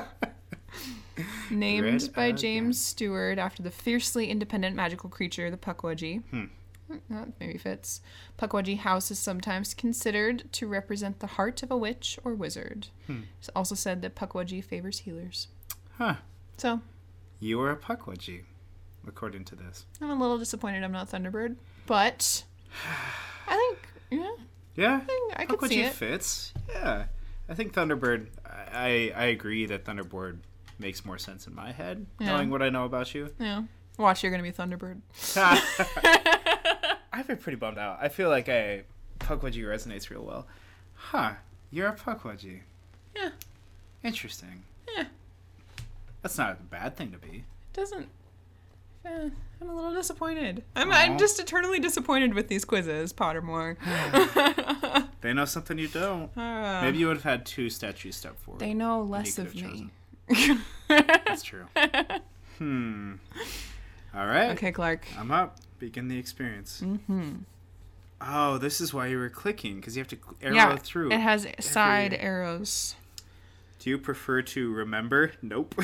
Named 1.49 1.85
Red 2.03 2.13
by 2.15 2.25
again. 2.25 2.37
James 2.37 2.79
Steward 2.79 3.39
after 3.39 3.63
the 3.63 3.71
fiercely 3.71 4.29
independent 4.29 4.75
magical 4.75 5.09
creature, 5.09 5.49
the 5.51 5.57
Puckwudgie. 5.57 6.23
Hmm. 6.25 6.45
That 7.11 7.29
maybe 7.39 7.57
fits. 7.59 8.01
Puckwudgie 8.39 8.79
House 8.79 9.11
is 9.11 9.19
sometimes 9.19 9.73
considered 9.75 10.51
to 10.53 10.67
represent 10.67 11.19
the 11.19 11.27
heart 11.27 11.61
of 11.61 11.69
a 11.69 11.77
witch 11.77 12.17
or 12.23 12.33
wizard. 12.33 12.87
Hmm. 13.05 13.21
It's 13.39 13.49
also 13.55 13.75
said 13.75 14.01
that 14.01 14.15
Puckwudgie 14.15 14.63
favors 14.63 14.99
healers. 14.99 15.47
Huh. 15.97 16.15
So 16.57 16.81
You 17.39 17.59
are 17.61 17.69
a 17.71 17.75
puckwudgie, 17.77 18.41
according 19.07 19.45
to 19.45 19.55
this. 19.55 19.85
I'm 20.01 20.09
a 20.09 20.15
little 20.15 20.37
disappointed 20.39 20.83
I'm 20.83 20.91
not 20.91 21.09
Thunderbird, 21.11 21.57
but 21.85 22.43
I 23.47 23.55
think 23.55 24.21
yeah, 24.21 24.31
Yeah. 24.75 24.95
I, 24.95 24.99
think 25.05 25.33
I 25.37 25.45
could 25.45 25.69
see 25.69 25.81
it. 25.81 25.93
fits. 25.93 26.53
Yeah. 26.69 27.05
I 27.47 27.53
think 27.53 27.73
Thunderbird. 27.73 28.27
I 28.45 29.11
I 29.15 29.25
agree 29.25 29.65
that 29.67 29.85
Thunderbird 29.85 30.39
makes 30.79 31.03
more 31.05 31.17
sense 31.17 31.45
in 31.47 31.53
my 31.53 31.71
head, 31.71 32.05
Yeah. 32.19 32.27
knowing 32.27 32.49
what 32.49 32.61
I 32.61 32.69
know 32.69 32.85
about 32.85 33.13
you. 33.13 33.33
Yeah. 33.39 33.63
Watch, 33.97 34.23
you're 34.23 34.31
gonna 34.31 34.43
be 34.43 34.51
Thunderbird. 34.51 35.01
I've 37.13 37.27
been 37.27 37.37
pretty 37.37 37.57
bummed 37.57 37.77
out. 37.77 37.99
I 38.01 38.07
feel 38.09 38.29
like 38.29 38.47
I 38.49 38.83
Puckwudgie 39.19 39.63
resonates 39.65 40.09
real 40.09 40.23
well. 40.23 40.47
Huh. 40.95 41.33
You're 41.71 41.89
a 41.89 41.95
Puckwudgie. 41.95 42.61
Yeah. 43.15 43.29
Interesting. 44.03 44.63
Yeah. 44.95 45.05
That's 46.21 46.37
not 46.37 46.51
a 46.53 46.63
bad 46.63 46.95
thing 46.95 47.11
to 47.11 47.17
be. 47.17 47.37
It 47.37 47.73
doesn't. 47.73 48.07
I'm 49.05 49.31
a 49.69 49.73
little 49.75 49.93
disappointed. 49.93 50.63
I'm, 50.75 50.91
I'm 50.91 51.17
just 51.17 51.39
eternally 51.39 51.79
disappointed 51.79 52.33
with 52.33 52.47
these 52.47 52.63
quizzes, 52.65 53.11
Pottermore. 53.13 53.75
They 55.21 55.33
know 55.33 55.43
something 55.43 55.77
you 55.77 55.89
don't. 55.89 56.31
Uh, 56.37 56.81
Maybe 56.81 56.99
you 56.99 57.07
would 57.07 57.17
have 57.17 57.23
had 57.23 57.45
two 57.45 57.69
statues 57.69 58.15
step 58.15 58.39
forward. 58.39 58.59
they 58.61 58.73
know 58.73 59.01
less 59.01 59.37
of 59.37 59.53
me. 59.53 59.61
chosen. 59.61 59.91
That's 60.87 61.43
true. 61.43 61.65
hmm. 62.57 63.13
All 64.15 64.25
right. 64.25 64.51
okay, 64.51 64.71
Clark. 64.71 65.05
I'm 65.17 65.31
up. 65.31 65.57
Begin 65.79 66.07
the 66.07 66.17
experience. 66.17 66.81
Mm-hmm. 66.83 67.31
Oh, 68.21 68.57
this 68.57 68.81
is 68.81 68.93
why 68.93 69.07
you 69.07 69.17
were 69.17 69.29
clicking 69.29 69.77
because 69.77 69.95
you 69.95 70.01
have 70.01 70.07
to 70.09 70.17
cl- 70.17 70.35
arrow 70.41 70.55
Yeah, 70.55 70.75
through. 70.77 71.11
It 71.11 71.19
has 71.19 71.47
side 71.59 72.13
arrows. 72.13 72.95
Do 73.79 73.89
you 73.89 73.97
prefer 73.97 74.41
to 74.41 74.73
remember? 74.73 75.31
Nope. 75.41 75.75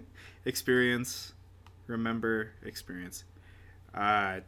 experience. 0.44 1.34
Remember. 1.86 2.50
Experience. 2.64 3.24
Uh, 3.94 4.40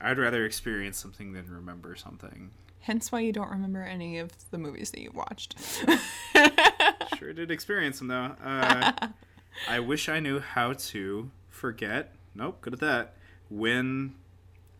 I'd 0.00 0.18
rather 0.18 0.44
experience 0.44 0.98
something 0.98 1.32
than 1.34 1.48
remember 1.50 1.94
something. 1.94 2.50
Hence 2.80 3.12
why 3.12 3.20
you 3.20 3.32
don't 3.32 3.50
remember 3.50 3.82
any 3.82 4.18
of 4.18 4.30
the 4.50 4.58
movies 4.58 4.90
that 4.92 5.00
you've 5.00 5.14
watched. 5.14 5.54
Sure 7.16 7.32
did 7.32 7.50
experience 7.50 7.98
them 7.98 8.08
though. 8.08 8.36
Uh, 8.42 8.92
I 9.68 9.80
wish 9.80 10.08
I 10.08 10.20
knew 10.20 10.40
how 10.40 10.72
to 10.74 11.30
forget. 11.48 12.14
Nope, 12.34 12.60
good 12.60 12.74
at 12.74 12.80
that. 12.80 13.16
Win, 13.50 14.14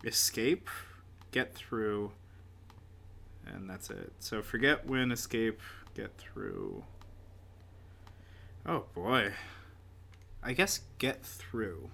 escape, 0.03 0.69
get 1.31 1.53
through, 1.53 2.11
and 3.45 3.69
that's 3.69 3.89
it. 3.89 4.13
So 4.19 4.41
forget, 4.41 4.85
win, 4.85 5.11
escape, 5.11 5.59
get 5.95 6.17
through. 6.17 6.83
Oh 8.65 8.85
boy. 8.93 9.33
I 10.41 10.53
guess 10.53 10.81
get 10.99 11.25
through. 11.25 11.89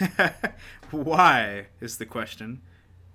Why 0.90 1.66
is 1.80 1.98
the 1.98 2.06
question? 2.06 2.62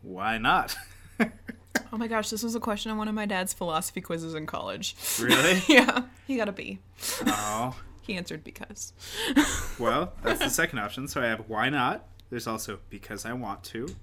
Why 0.02 0.38
not? 0.38 0.76
oh 1.94 1.98
my 1.98 2.08
gosh, 2.08 2.32
this 2.32 2.42
was 2.42 2.56
a 2.56 2.60
question 2.60 2.92
on 2.92 2.98
one 2.98 3.08
of 3.08 3.14
my 3.14 3.28
dad's 3.28 3.54
philosophy 3.54 4.02
quizzes 4.02 4.34
in 4.34 4.48
college. 4.48 4.96
really? 5.22 5.62
yeah, 5.70 6.04
he 6.26 6.36
got 6.36 6.50
a 6.50 6.52
B. 6.52 6.80
Oh. 7.28 7.76
He 8.02 8.16
answered 8.16 8.44
because. 8.44 8.94
Well, 9.80 10.14
that's 10.22 10.40
the 10.40 10.50
second 10.50 10.80
option. 10.80 11.08
So 11.08 11.20
I 11.20 11.26
have 11.26 11.46
why 11.48 11.70
not? 11.70 12.06
There's 12.30 12.46
also 12.46 12.80
because 12.92 13.26
I 13.26 13.34
want 13.34 13.64
to. 13.66 13.96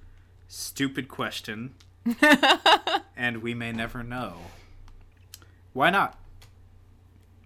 Stupid 0.49 1.07
question. 1.09 1.75
and 3.17 3.41
we 3.41 3.55
may 3.55 3.71
never 3.71 4.03
know. 4.03 4.35
Why 5.73 5.91
not? 5.91 6.19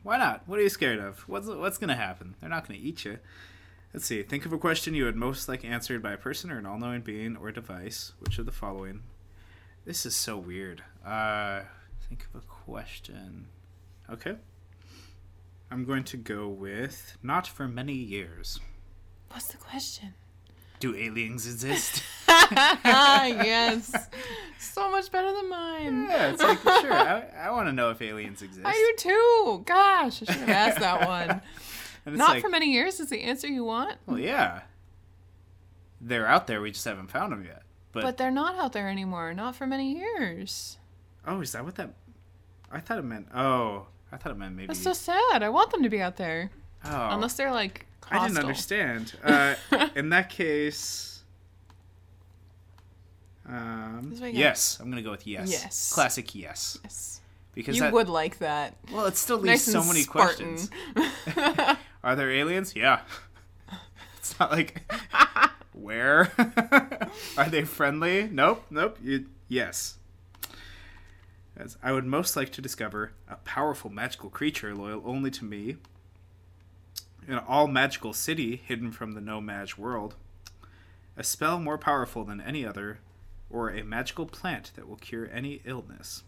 Why 0.02 0.16
not? 0.16 0.42
What 0.46 0.58
are 0.58 0.62
you 0.62 0.70
scared 0.70 1.00
of? 1.00 1.28
What's 1.28 1.48
what's 1.48 1.76
gonna 1.76 1.96
happen? 1.96 2.34
They're 2.40 2.48
not 2.48 2.66
gonna 2.66 2.80
eat 2.82 3.04
you. 3.04 3.18
Let's 3.92 4.06
see. 4.06 4.22
Think 4.22 4.46
of 4.46 4.52
a 4.54 4.58
question 4.58 4.94
you 4.94 5.04
would 5.04 5.16
most 5.16 5.50
like 5.50 5.66
answered 5.66 6.02
by 6.02 6.12
a 6.12 6.18
person 6.18 6.50
or 6.50 6.58
an 6.58 6.66
all-knowing 6.66 7.02
being 7.02 7.36
or 7.36 7.52
device. 7.52 8.12
Which 8.20 8.38
of 8.38 8.46
the 8.46 8.52
following? 8.52 9.02
This 9.84 10.06
is 10.06 10.16
so 10.16 10.38
weird. 10.38 10.82
Uh, 11.04 11.60
think 12.08 12.26
of 12.32 12.42
a 12.42 12.46
question. 12.46 13.48
Okay. 14.10 14.36
I'm 15.70 15.84
going 15.84 16.04
to 16.04 16.16
go 16.16 16.48
with 16.48 17.18
not 17.22 17.46
for 17.46 17.68
many 17.68 17.92
years. 17.92 18.60
What's 19.30 19.48
the 19.48 19.58
question? 19.58 20.14
Do 20.80 20.96
aliens 20.96 21.46
exist? 21.46 22.02
ah, 22.28 23.24
yes. 23.26 23.92
So 24.58 24.90
much 24.90 25.10
better 25.10 25.32
than 25.32 25.50
mine. 25.50 26.06
yeah, 26.08 26.30
it's 26.30 26.42
like 26.42 26.58
for 26.58 26.72
sure. 26.80 26.92
I, 26.92 27.24
I 27.38 27.50
want 27.50 27.68
to 27.68 27.72
know 27.72 27.90
if 27.90 28.00
aliens 28.00 28.42
exist. 28.42 28.66
I 28.66 28.72
do 28.72 29.08
too. 29.10 29.62
Gosh, 29.66 30.22
I 30.22 30.32
should 30.32 30.40
have 30.40 30.48
asked 30.48 30.80
that 30.80 31.06
one. 31.06 31.42
Not 32.16 32.28
like, 32.30 32.42
for 32.42 32.48
many 32.48 32.72
years 32.72 33.00
is 33.00 33.08
the 33.08 33.22
answer 33.22 33.48
you 33.48 33.64
want, 33.64 33.96
well, 34.06 34.18
yeah. 34.18 34.62
They're 36.00 36.26
out 36.26 36.46
there. 36.46 36.60
We 36.60 36.70
just 36.70 36.84
haven't 36.84 37.10
found 37.10 37.32
them 37.32 37.44
yet. 37.44 37.62
But, 37.94 38.02
but 38.02 38.16
they're 38.18 38.30
not 38.30 38.56
out 38.56 38.72
there 38.72 38.88
anymore. 38.88 39.32
Not 39.34 39.56
for 39.56 39.66
many 39.66 39.94
years. 39.96 40.78
oh, 41.26 41.40
is 41.40 41.52
that 41.52 41.64
what 41.64 41.76
that? 41.76 41.94
I 42.70 42.80
thought 42.80 42.98
it 42.98 43.04
meant. 43.04 43.28
Oh, 43.34 43.86
I 44.12 44.16
thought 44.16 44.32
it 44.32 44.36
meant 44.38 44.54
maybe. 44.56 44.66
That's 44.66 44.82
so 44.82 44.92
sad. 44.92 45.42
I 45.42 45.48
want 45.48 45.70
them 45.70 45.82
to 45.84 45.88
be 45.88 46.00
out 46.00 46.16
there, 46.16 46.50
oh, 46.84 47.08
unless 47.12 47.34
they're 47.34 47.52
like. 47.52 47.86
I 48.10 48.26
didn't 48.26 48.38
understand. 48.38 49.14
Uh, 49.24 49.54
in 49.96 50.10
that 50.10 50.28
case, 50.28 51.22
um, 53.48 54.08
This 54.10 54.20
way 54.20 54.28
you 54.28 54.34
go. 54.34 54.38
yes, 54.40 54.78
I'm 54.80 54.90
gonna 54.90 55.02
go 55.02 55.10
with 55.10 55.26
yes. 55.26 55.50
Yes. 55.50 55.92
Classic 55.92 56.34
yes. 56.34 56.78
Yes. 56.82 57.20
Because 57.54 57.76
You 57.76 57.82
that, 57.82 57.92
would 57.92 58.08
like 58.08 58.38
that. 58.38 58.74
well, 58.92 59.06
it 59.06 59.16
still 59.16 59.36
leaves 59.38 59.66
Nice 59.66 59.72
so 59.72 59.84
many 59.84 60.00
Spartan. 60.02 60.56
questions. 60.56 61.78
Are 62.04 62.16
there 62.16 62.30
aliens? 62.30 62.74
Yeah. 62.76 63.00
It's 64.18 64.38
not 64.40 64.50
like 64.52 64.82
where 65.74 66.32
are 67.36 67.48
they 67.48 67.64
friendly? 67.64 68.28
Nope, 68.30 68.64
nope. 68.70 68.98
You, 69.02 69.26
yes. 69.48 69.98
As 71.56 71.76
I 71.82 71.92
would 71.92 72.04
most 72.04 72.36
like 72.36 72.50
to 72.52 72.62
discover 72.62 73.12
a 73.28 73.36
powerful 73.36 73.90
magical 73.90 74.28
creature 74.30 74.74
loyal 74.74 75.02
only 75.04 75.30
to 75.32 75.44
me, 75.44 75.76
an 77.28 77.38
all 77.38 77.66
magical 77.68 78.12
city 78.12 78.56
hidden 78.56 78.90
from 78.92 79.12
the 79.12 79.20
no 79.20 79.40
mag 79.40 79.74
world, 79.76 80.16
a 81.16 81.22
spell 81.22 81.58
more 81.60 81.78
powerful 81.78 82.24
than 82.24 82.40
any 82.40 82.66
other, 82.66 82.98
or 83.50 83.70
a 83.70 83.84
magical 83.84 84.26
plant 84.26 84.72
that 84.74 84.88
will 84.88 84.96
cure 84.96 85.30
any 85.32 85.60
illness. 85.64 86.24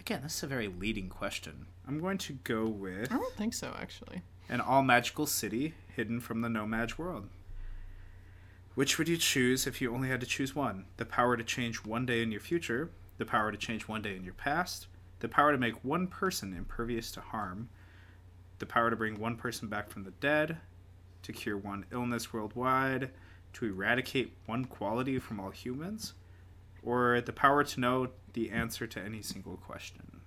Again, 0.00 0.20
this 0.24 0.38
is 0.38 0.42
a 0.42 0.48
very 0.48 0.66
leading 0.66 1.08
question. 1.08 1.66
I'm 1.86 2.00
going 2.00 2.18
to 2.18 2.32
go 2.44 2.64
with 2.66 3.12
I 3.12 3.16
don't 3.16 3.34
think 3.36 3.54
so, 3.54 3.72
actually. 3.80 4.22
an 4.48 4.60
all 4.60 4.82
magical 4.82 5.26
city 5.26 5.74
hidden 5.94 6.18
from 6.18 6.40
the 6.40 6.48
no 6.48 6.66
mag 6.66 6.94
world. 6.98 7.28
Which 8.74 8.96
would 8.96 9.08
you 9.08 9.18
choose 9.18 9.66
if 9.66 9.80
you 9.80 9.92
only 9.94 10.08
had 10.08 10.20
to 10.20 10.26
choose 10.26 10.54
one? 10.54 10.86
The 10.96 11.04
power 11.04 11.36
to 11.36 11.44
change 11.44 11.84
one 11.84 12.06
day 12.06 12.22
in 12.22 12.32
your 12.32 12.40
future, 12.40 12.90
the 13.18 13.26
power 13.26 13.52
to 13.52 13.58
change 13.58 13.86
one 13.86 14.00
day 14.00 14.16
in 14.16 14.24
your 14.24 14.32
past, 14.34 14.86
the 15.20 15.28
power 15.28 15.52
to 15.52 15.58
make 15.58 15.84
one 15.84 16.06
person 16.06 16.54
impervious 16.54 17.12
to 17.12 17.20
harm, 17.20 17.68
the 18.58 18.66
power 18.66 18.88
to 18.88 18.96
bring 18.96 19.18
one 19.18 19.36
person 19.36 19.68
back 19.68 19.90
from 19.90 20.04
the 20.04 20.10
dead, 20.12 20.56
to 21.22 21.32
cure 21.32 21.56
one 21.56 21.84
illness 21.92 22.32
worldwide, 22.32 23.10
to 23.52 23.66
eradicate 23.66 24.32
one 24.46 24.64
quality 24.64 25.18
from 25.18 25.38
all 25.38 25.50
humans, 25.50 26.14
or 26.82 27.20
the 27.20 27.32
power 27.32 27.62
to 27.62 27.80
know 27.80 28.08
the 28.32 28.50
answer 28.50 28.86
to 28.86 29.00
any 29.00 29.20
single 29.20 29.56
question. 29.58 30.20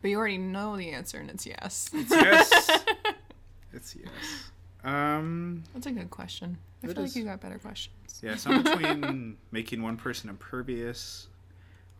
But 0.00 0.10
you 0.10 0.18
already 0.18 0.38
know 0.38 0.76
the 0.76 0.90
answer, 0.90 1.18
and 1.18 1.28
it's 1.28 1.44
yes. 1.44 1.90
It's 1.92 2.10
yes. 2.10 2.70
it's 3.72 3.96
yes. 3.96 4.50
Um, 4.84 5.64
That's 5.74 5.86
a 5.86 5.92
good 5.92 6.10
question. 6.10 6.58
I 6.82 6.86
feel 6.86 6.98
is. 7.00 7.10
like 7.10 7.16
you 7.16 7.24
got 7.24 7.40
better 7.40 7.58
questions. 7.58 8.20
yeah, 8.22 8.36
so 8.36 8.50
I'm 8.50 8.62
between 8.62 9.36
making 9.50 9.82
one 9.82 9.96
person 9.96 10.30
impervious. 10.30 11.26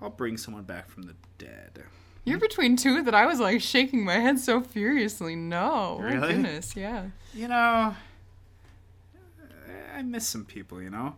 I'll 0.00 0.10
bring 0.10 0.36
someone 0.36 0.62
back 0.62 0.88
from 0.88 1.04
the 1.04 1.14
dead. 1.38 1.82
You're 2.24 2.38
between 2.38 2.76
two 2.76 3.02
that 3.02 3.14
I 3.14 3.26
was 3.26 3.40
like 3.40 3.60
shaking 3.60 4.04
my 4.04 4.18
head 4.18 4.38
so 4.38 4.60
furiously. 4.60 5.34
No. 5.34 5.98
Really? 6.00 6.34
goodness, 6.34 6.76
yeah. 6.76 7.06
You 7.34 7.48
know, 7.48 7.94
I 9.96 10.02
miss 10.02 10.26
some 10.26 10.44
people, 10.44 10.82
you 10.82 10.90
know? 10.90 11.16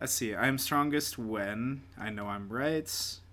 Let's 0.00 0.12
see. 0.12 0.34
I'm 0.34 0.58
strongest 0.58 1.18
when 1.18 1.82
I 1.98 2.10
know 2.10 2.26
I'm 2.26 2.48
right, 2.48 2.90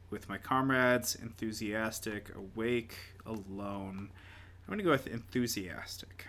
with 0.09 0.27
my 0.27 0.37
comrades, 0.37 1.15
enthusiastic, 1.15 2.31
awake, 2.35 2.95
alone. 3.25 4.09
I'm 4.67 4.67
going 4.67 4.79
to 4.79 4.83
go 4.83 4.91
with 4.91 5.07
enthusiastic, 5.07 6.27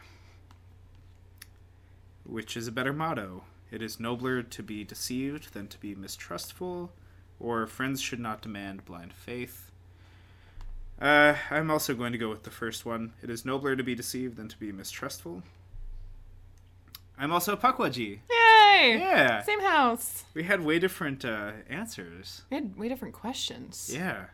which 2.28 2.56
is 2.56 2.68
a 2.68 2.72
better 2.72 2.92
motto. 2.92 3.44
It 3.70 3.82
is 3.82 3.98
nobler 3.98 4.42
to 4.42 4.62
be 4.62 4.84
deceived 4.84 5.54
than 5.54 5.66
to 5.68 5.78
be 5.78 5.94
mistrustful, 5.94 6.92
or 7.40 7.66
friends 7.66 8.00
should 8.00 8.20
not 8.20 8.42
demand 8.42 8.84
blind 8.84 9.12
faith. 9.12 9.70
Uh, 11.00 11.34
I'm 11.50 11.70
also 11.70 11.94
going 11.94 12.12
to 12.12 12.18
go 12.18 12.28
with 12.28 12.42
the 12.42 12.50
first 12.50 12.84
one. 12.84 13.12
It 13.22 13.30
is 13.30 13.44
nobler 13.44 13.76
to 13.76 13.84
be 13.84 13.94
deceived 13.94 14.36
than 14.36 14.48
to 14.48 14.58
be 14.58 14.72
mistrustful. 14.72 15.42
I'm 17.18 17.32
also 17.32 17.56
a. 17.56 18.20
Yay! 18.30 18.98
Yeah. 18.98 19.42
Same 19.42 19.60
house. 19.60 20.24
We 20.34 20.44
had 20.44 20.64
way 20.64 20.78
different 20.78 21.24
uh, 21.24 21.52
answers. 21.68 22.42
We 22.50 22.56
had 22.56 22.76
way 22.76 22.88
different 22.88 23.14
questions. 23.14 23.90
Yeah. 23.92 24.26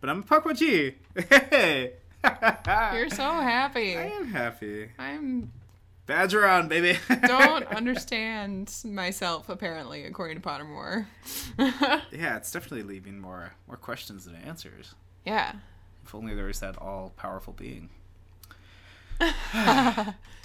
But 0.00 0.10
I'm 0.10 0.20
a 0.20 0.22
Puckwudgie. 0.22 0.94
Hey! 1.30 1.92
You're 2.94 3.10
so 3.10 3.30
happy. 3.30 3.96
I 3.96 4.06
am 4.06 4.28
happy. 4.28 4.88
I'm 4.98 5.52
Badger 6.06 6.46
on, 6.46 6.68
baby. 6.68 6.98
don't 7.26 7.66
understand 7.68 8.74
myself 8.84 9.48
apparently, 9.48 10.04
according 10.04 10.40
to 10.40 10.46
Pottermore. 10.46 11.06
yeah, 11.58 12.36
it's 12.36 12.52
definitely 12.52 12.82
leaving 12.82 13.18
more 13.20 13.54
more 13.66 13.76
questions 13.78 14.24
than 14.24 14.34
answers. 14.36 14.94
yeah. 15.24 15.52
If 16.04 16.14
only 16.14 16.34
there 16.34 16.44
was 16.44 16.60
that 16.60 16.76
all 16.76 17.14
powerful 17.16 17.54
being. 17.54 17.88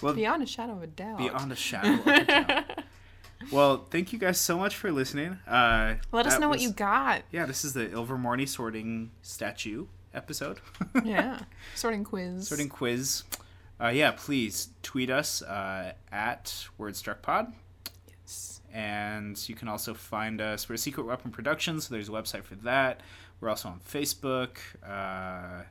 well, 0.01 0.13
Beyond 0.15 0.43
a 0.43 0.45
shadow 0.45 0.73
of 0.73 0.83
a 0.83 0.87
doubt. 0.87 1.17
beyond 1.17 1.51
a 1.51 1.55
shadow 1.55 1.93
of 1.99 2.07
a 2.07 2.23
doubt. 2.25 2.83
Well, 3.51 3.85
thank 3.89 4.13
you 4.13 4.19
guys 4.19 4.39
so 4.39 4.57
much 4.57 4.75
for 4.75 4.91
listening. 4.91 5.39
Uh, 5.47 5.95
Let 6.11 6.27
us 6.27 6.39
know 6.39 6.47
what 6.49 6.61
you 6.61 6.71
got. 6.71 7.23
Yeah, 7.31 7.45
this 7.45 7.65
is 7.65 7.73
the 7.73 7.87
Ilvermorny 7.87 8.47
sorting 8.47 9.11
statue 9.21 9.87
episode. 10.13 10.59
Yeah. 11.03 11.39
Sorting 11.75 12.03
quiz. 12.03 12.47
sorting 12.47 12.69
quiz. 12.69 13.23
Uh, 13.81 13.87
yeah, 13.87 14.11
please 14.11 14.69
tweet 14.83 15.09
us 15.09 15.41
uh, 15.41 15.93
at 16.11 16.67
WordStruckPod. 16.79 17.53
Yes. 18.19 18.61
And 18.73 19.41
you 19.49 19.55
can 19.55 19.67
also 19.67 19.93
find 19.93 20.41
us. 20.41 20.67
We're 20.67 20.77
Secret 20.77 21.05
Weapon 21.05 21.31
Productions, 21.31 21.87
so 21.87 21.93
there's 21.93 22.09
a 22.09 22.11
website 22.11 22.43
for 22.43 22.55
that. 22.55 22.99
We're 23.39 23.49
also 23.49 23.69
on 23.69 23.79
Facebook. 23.79 24.57
Uh, 24.85 25.63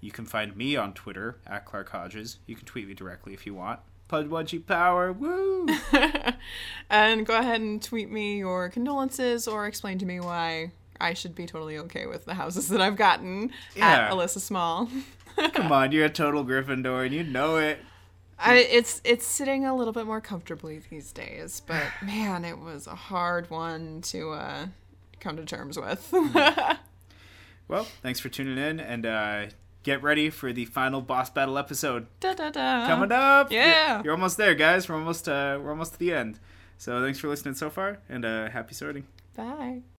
you 0.00 0.12
can 0.12 0.24
find 0.26 0.56
me 0.56 0.76
on 0.76 0.94
Twitter 0.94 1.38
at 1.46 1.64
Clark 1.66 1.90
Hodges. 1.90 2.38
You 2.46 2.54
can 2.54 2.64
tweet 2.66 2.86
me 2.86 2.94
directly 2.94 3.34
if 3.34 3.44
you 3.46 3.54
want. 3.54 3.80
Puckwudgie 4.08 4.66
Power, 4.66 5.12
woo! 5.12 5.66
and 6.90 7.24
go 7.26 7.36
ahead 7.38 7.60
and 7.60 7.80
tweet 7.82 8.10
me 8.10 8.38
your 8.38 8.68
condolences 8.68 9.46
or 9.46 9.66
explain 9.66 9.98
to 9.98 10.06
me 10.06 10.18
why 10.18 10.72
I 11.00 11.14
should 11.14 11.34
be 11.34 11.46
totally 11.46 11.78
okay 11.78 12.06
with 12.06 12.24
the 12.24 12.34
houses 12.34 12.68
that 12.68 12.80
I've 12.80 12.96
gotten 12.96 13.50
Yeah. 13.76 14.06
at 14.06 14.10
Alyssa 14.12 14.40
Small. 14.40 14.88
Come 15.52 15.72
on, 15.72 15.92
you're 15.92 16.06
a 16.06 16.10
total 16.10 16.44
Gryffindor 16.44 17.04
and 17.04 17.14
you 17.14 17.22
know 17.24 17.56
it. 17.56 17.78
I, 18.38 18.56
it's 18.56 19.02
it's 19.04 19.26
sitting 19.26 19.66
a 19.66 19.76
little 19.76 19.92
bit 19.92 20.06
more 20.06 20.20
comfortably 20.20 20.80
these 20.90 21.12
days, 21.12 21.60
but 21.66 21.82
man, 22.02 22.44
it 22.44 22.58
was 22.58 22.86
a 22.86 22.94
hard 22.94 23.50
one 23.50 24.00
to 24.02 24.30
uh, 24.30 24.66
come 25.20 25.36
to 25.36 25.44
terms 25.44 25.78
with. 25.78 26.12
Well, 27.68 27.86
thanks 28.02 28.18
for 28.18 28.28
tuning 28.28 28.58
in, 28.58 28.80
and 28.80 29.06
uh, 29.06 29.46
get 29.84 30.02
ready 30.02 30.28
for 30.28 30.52
the 30.52 30.64
final 30.64 31.00
boss 31.00 31.30
battle 31.30 31.56
episode 31.56 32.08
da, 32.18 32.34
da, 32.34 32.50
da. 32.50 32.88
coming 32.88 33.12
up. 33.12 33.52
yeah. 33.52 33.94
You're, 33.98 34.06
you're 34.06 34.14
almost 34.14 34.36
there, 34.38 34.56
guys. 34.56 34.88
We're 34.88 34.96
almost 34.96 35.28
uh, 35.28 35.56
we're 35.62 35.70
almost 35.70 35.92
to 35.92 35.98
the 36.00 36.12
end. 36.12 36.40
So 36.78 37.00
thanks 37.00 37.20
for 37.20 37.28
listening 37.28 37.54
so 37.54 37.70
far, 37.70 37.98
and 38.08 38.24
uh, 38.24 38.50
happy 38.50 38.74
sorting. 38.74 39.06
Bye. 39.36 39.82